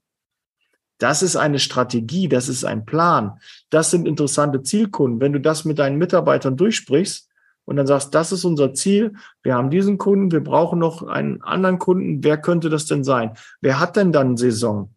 Das 0.97 1.21
ist 1.21 1.35
eine 1.35 1.59
Strategie, 1.59 2.29
das 2.29 2.47
ist 2.47 2.63
ein 2.63 2.85
Plan. 2.85 3.39
Das 3.69 3.91
sind 3.91 4.07
interessante 4.07 4.63
Zielkunden. 4.63 5.19
Wenn 5.19 5.33
du 5.33 5.41
das 5.41 5.65
mit 5.65 5.79
deinen 5.79 5.97
Mitarbeitern 5.97 6.55
durchsprichst 6.55 7.29
und 7.65 7.75
dann 7.75 7.87
sagst, 7.87 8.15
das 8.15 8.31
ist 8.31 8.45
unser 8.45 8.73
Ziel, 8.73 9.13
wir 9.43 9.55
haben 9.55 9.69
diesen 9.69 9.97
Kunden, 9.97 10.31
wir 10.31 10.43
brauchen 10.43 10.79
noch 10.79 11.03
einen 11.03 11.41
anderen 11.41 11.79
Kunden, 11.79 12.23
wer 12.23 12.37
könnte 12.37 12.69
das 12.69 12.85
denn 12.85 13.03
sein? 13.03 13.33
Wer 13.59 13.79
hat 13.79 13.97
denn 13.97 14.13
dann 14.13 14.37
Saison? 14.37 14.93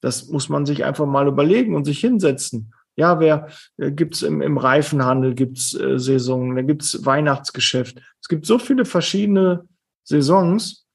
Das 0.00 0.28
muss 0.28 0.48
man 0.48 0.66
sich 0.66 0.84
einfach 0.84 1.06
mal 1.06 1.28
überlegen 1.28 1.74
und 1.74 1.84
sich 1.84 1.98
hinsetzen. 1.98 2.72
Ja, 2.96 3.20
wer 3.20 3.48
äh, 3.76 3.90
gibt's 3.90 4.22
im, 4.22 4.40
im 4.40 4.56
Reifenhandel 4.56 5.34
gibt's 5.34 5.74
äh, 5.74 5.98
Saisonen, 5.98 6.56
da 6.56 6.62
gibt's 6.62 7.04
Weihnachtsgeschäft. 7.04 8.00
Es 8.20 8.28
gibt 8.28 8.46
so 8.46 8.58
viele 8.58 8.84
verschiedene 8.84 9.66
Saisons. 10.04 10.86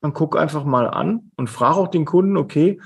Man 0.00 0.12
guckt 0.12 0.36
einfach 0.36 0.64
mal 0.64 0.88
an 0.88 1.30
und 1.36 1.50
fragt 1.50 1.78
auch 1.78 1.88
den 1.88 2.04
Kunden, 2.04 2.36
okay, 2.36 2.80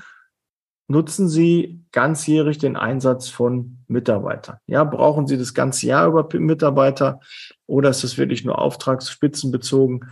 nutzen 0.89 1.29
Sie 1.29 1.85
ganzjährig 1.91 2.57
den 2.57 2.75
Einsatz 2.75 3.29
von 3.29 3.77
Mitarbeitern? 3.87 4.57
Ja, 4.65 4.83
brauchen 4.83 5.27
Sie 5.27 5.37
das 5.37 5.53
ganze 5.53 5.85
Jahr 5.85 6.07
über 6.07 6.27
Mitarbeiter 6.39 7.19
oder 7.67 7.91
ist 7.91 8.03
das 8.03 8.17
wirklich 8.17 8.43
nur 8.43 8.59
auftragsspitzenbezogen? 8.59 10.09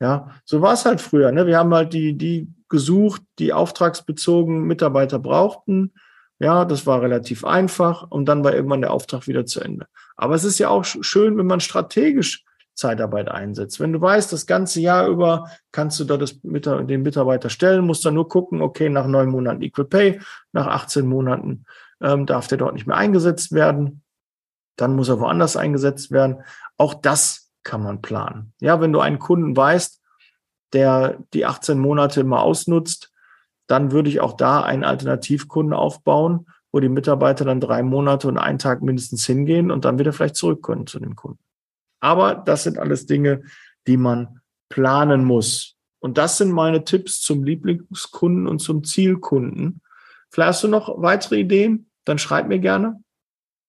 Ja, 0.00 0.30
so 0.44 0.60
war 0.62 0.74
es 0.74 0.84
halt 0.84 1.00
früher. 1.00 1.32
Ne? 1.32 1.46
Wir 1.46 1.58
haben 1.58 1.74
halt 1.74 1.92
die, 1.92 2.16
die 2.16 2.52
gesucht, 2.68 3.22
die 3.38 3.52
auftragsbezogen 3.52 4.62
Mitarbeiter 4.64 5.18
brauchten. 5.18 5.92
Ja, 6.38 6.64
das 6.64 6.86
war 6.86 7.02
relativ 7.02 7.44
einfach 7.44 8.08
und 8.08 8.26
dann 8.26 8.44
war 8.44 8.54
irgendwann 8.54 8.82
der 8.82 8.92
Auftrag 8.92 9.26
wieder 9.26 9.46
zu 9.46 9.60
Ende. 9.60 9.86
Aber 10.16 10.34
es 10.34 10.44
ist 10.44 10.58
ja 10.58 10.68
auch 10.68 10.84
schön, 10.84 11.36
wenn 11.38 11.46
man 11.46 11.60
strategisch 11.60 12.44
Zeitarbeit 12.78 13.28
einsetzt. 13.28 13.80
Wenn 13.80 13.92
du 13.92 14.00
weißt, 14.00 14.32
das 14.32 14.46
ganze 14.46 14.80
Jahr 14.80 15.08
über 15.08 15.50
kannst 15.72 15.98
du 15.98 16.04
da 16.04 16.16
das, 16.16 16.40
den 16.42 17.02
Mitarbeiter 17.02 17.50
stellen, 17.50 17.84
musst 17.84 18.04
dann 18.04 18.14
nur 18.14 18.28
gucken, 18.28 18.62
okay, 18.62 18.88
nach 18.88 19.06
neun 19.06 19.28
Monaten 19.28 19.62
Equal 19.62 19.86
Pay, 19.86 20.20
nach 20.52 20.68
18 20.68 21.06
Monaten 21.06 21.64
ähm, 22.00 22.24
darf 22.24 22.46
der 22.46 22.58
dort 22.58 22.74
nicht 22.74 22.86
mehr 22.86 22.96
eingesetzt 22.96 23.52
werden, 23.52 24.02
dann 24.76 24.94
muss 24.94 25.08
er 25.08 25.18
woanders 25.18 25.56
eingesetzt 25.56 26.12
werden. 26.12 26.42
Auch 26.76 26.94
das 26.94 27.50
kann 27.64 27.82
man 27.82 28.00
planen. 28.00 28.52
Ja, 28.60 28.80
wenn 28.80 28.92
du 28.92 29.00
einen 29.00 29.18
Kunden 29.18 29.56
weißt, 29.56 30.00
der 30.72 31.18
die 31.34 31.46
18 31.46 31.78
Monate 31.78 32.20
immer 32.20 32.42
ausnutzt, 32.42 33.12
dann 33.66 33.90
würde 33.90 34.08
ich 34.08 34.20
auch 34.20 34.34
da 34.34 34.62
einen 34.62 34.84
Alternativkunden 34.84 35.74
aufbauen, 35.74 36.46
wo 36.70 36.78
die 36.78 36.88
Mitarbeiter 36.88 37.44
dann 37.44 37.60
drei 37.60 37.82
Monate 37.82 38.28
und 38.28 38.38
einen 38.38 38.58
Tag 38.58 38.82
mindestens 38.82 39.26
hingehen 39.26 39.72
und 39.72 39.84
dann 39.84 39.98
wieder 39.98 40.12
vielleicht 40.12 40.36
zurück 40.36 40.62
können 40.62 40.86
zu 40.86 41.00
dem 41.00 41.16
Kunden. 41.16 41.40
Aber 42.00 42.34
das 42.34 42.64
sind 42.64 42.78
alles 42.78 43.06
Dinge, 43.06 43.42
die 43.86 43.96
man 43.96 44.40
planen 44.68 45.24
muss. 45.24 45.76
Und 46.00 46.18
das 46.18 46.38
sind 46.38 46.52
meine 46.52 46.84
Tipps 46.84 47.20
zum 47.20 47.42
Lieblingskunden 47.42 48.46
und 48.46 48.60
zum 48.60 48.84
Zielkunden. 48.84 49.80
Vielleicht 50.30 50.48
hast 50.48 50.64
du 50.64 50.68
noch 50.68 51.02
weitere 51.02 51.40
Ideen? 51.40 51.90
Dann 52.04 52.18
schreib 52.18 52.48
mir 52.48 52.58
gerne. 52.58 53.02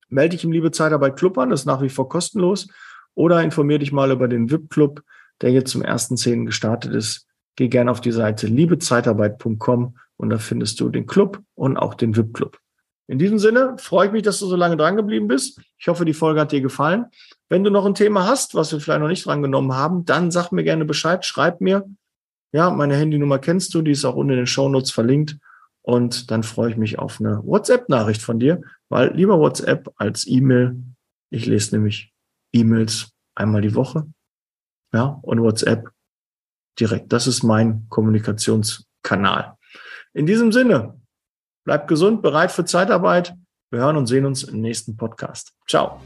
Melde 0.10 0.36
dich 0.36 0.44
im 0.44 0.52
Liebe 0.52 0.72
Zeitarbeit 0.72 1.18
Club 1.18 1.38
an, 1.38 1.50
das 1.50 1.62
ist 1.62 1.66
nach 1.66 1.82
wie 1.82 1.90
vor 1.90 2.10
kostenlos. 2.10 2.68
Oder 3.16 3.44
informier 3.44 3.80
dich 3.80 3.92
mal 3.92 4.12
über 4.12 4.28
den 4.28 4.50
VIP-Club, 4.50 5.04
der 5.42 5.52
jetzt 5.52 5.72
zum 5.72 5.82
ersten 5.82 6.18
Zehn 6.18 6.46
gestartet 6.46 6.94
ist. 6.94 7.28
Geh 7.56 7.68
gerne 7.68 7.92
auf 7.92 8.02
die 8.02 8.12
Seite 8.12 8.48
liebezeitarbeit.com 8.48 9.98
und 10.18 10.30
da 10.30 10.38
findest 10.38 10.80
du 10.80 10.90
den 10.90 11.06
Club 11.06 11.42
und 11.56 11.78
auch 11.78 11.94
den 11.96 12.16
VIP-Club. 12.16 12.60
In 13.10 13.18
diesem 13.18 13.40
Sinne 13.40 13.76
freue 13.80 14.06
ich 14.06 14.12
mich, 14.12 14.22
dass 14.22 14.38
du 14.38 14.46
so 14.46 14.56
lange 14.56 14.78
dran 14.78 14.96
geblieben 14.96 15.28
bist. 15.28 15.60
Ich 15.80 15.88
hoffe, 15.88 16.06
die 16.06 16.14
Folge 16.14 16.42
hat 16.42 16.52
dir 16.52 16.62
gefallen. 16.62 17.08
Wenn 17.50 17.64
du 17.64 17.72
noch 17.72 17.88
ein 17.88 17.96
Thema 17.96 18.28
hast, 18.28 18.54
was 18.54 18.72
wir 18.72 18.80
vielleicht 18.80 19.02
noch 19.02 19.08
nicht 19.08 19.26
drangenommen 19.26 19.74
haben, 19.74 20.06
dann 20.06 20.30
sag 20.30 20.52
mir 20.52 20.64
gerne 20.64 20.86
Bescheid, 20.86 21.26
schreib 21.26 21.60
mir. 21.60 21.90
Ja, 22.52 22.70
meine 22.70 22.96
Handynummer 22.96 23.40
kennst 23.40 23.74
du, 23.74 23.82
die 23.82 23.92
ist 23.92 24.06
auch 24.06 24.14
unten 24.14 24.34
in 24.34 24.38
den 24.38 24.48
Shownotes 24.48 24.92
verlinkt. 24.92 25.40
Und 25.82 26.30
dann 26.30 26.44
freue 26.44 26.70
ich 26.70 26.78
mich 26.78 27.00
auf 27.00 27.20
eine 27.20 27.42
WhatsApp-Nachricht 27.44 28.22
von 28.22 28.40
dir, 28.40 28.62
weil 28.90 29.12
lieber 29.16 29.40
WhatsApp 29.40 29.92
als 29.96 30.28
E-Mail. 30.28 30.76
Ich 31.32 31.48
lese 31.48 31.76
nämlich 31.76 32.14
E-Mails 32.54 33.12
einmal 33.34 33.62
die 33.62 33.74
Woche. 33.74 34.06
Ja, 34.94 35.18
und 35.24 35.42
WhatsApp 35.42 35.90
direkt. 36.80 37.12
Das 37.12 37.26
ist 37.26 37.42
mein 37.42 37.88
Kommunikationskanal. 37.90 39.58
In 40.14 40.28
diesem 40.28 40.52
Sinne, 40.52 40.99
Bleibt 41.66 41.88
gesund, 41.88 42.22
bereit 42.22 42.52
für 42.52 42.66
Zeitarbeit. 42.66 43.34
Wir 43.72 43.82
hören 43.82 43.98
und 43.98 44.08
sehen 44.08 44.26
uns 44.26 44.44
im 44.44 44.62
nächsten 44.62 44.98
Podcast. 44.98 45.54
Ciao. 45.68 46.02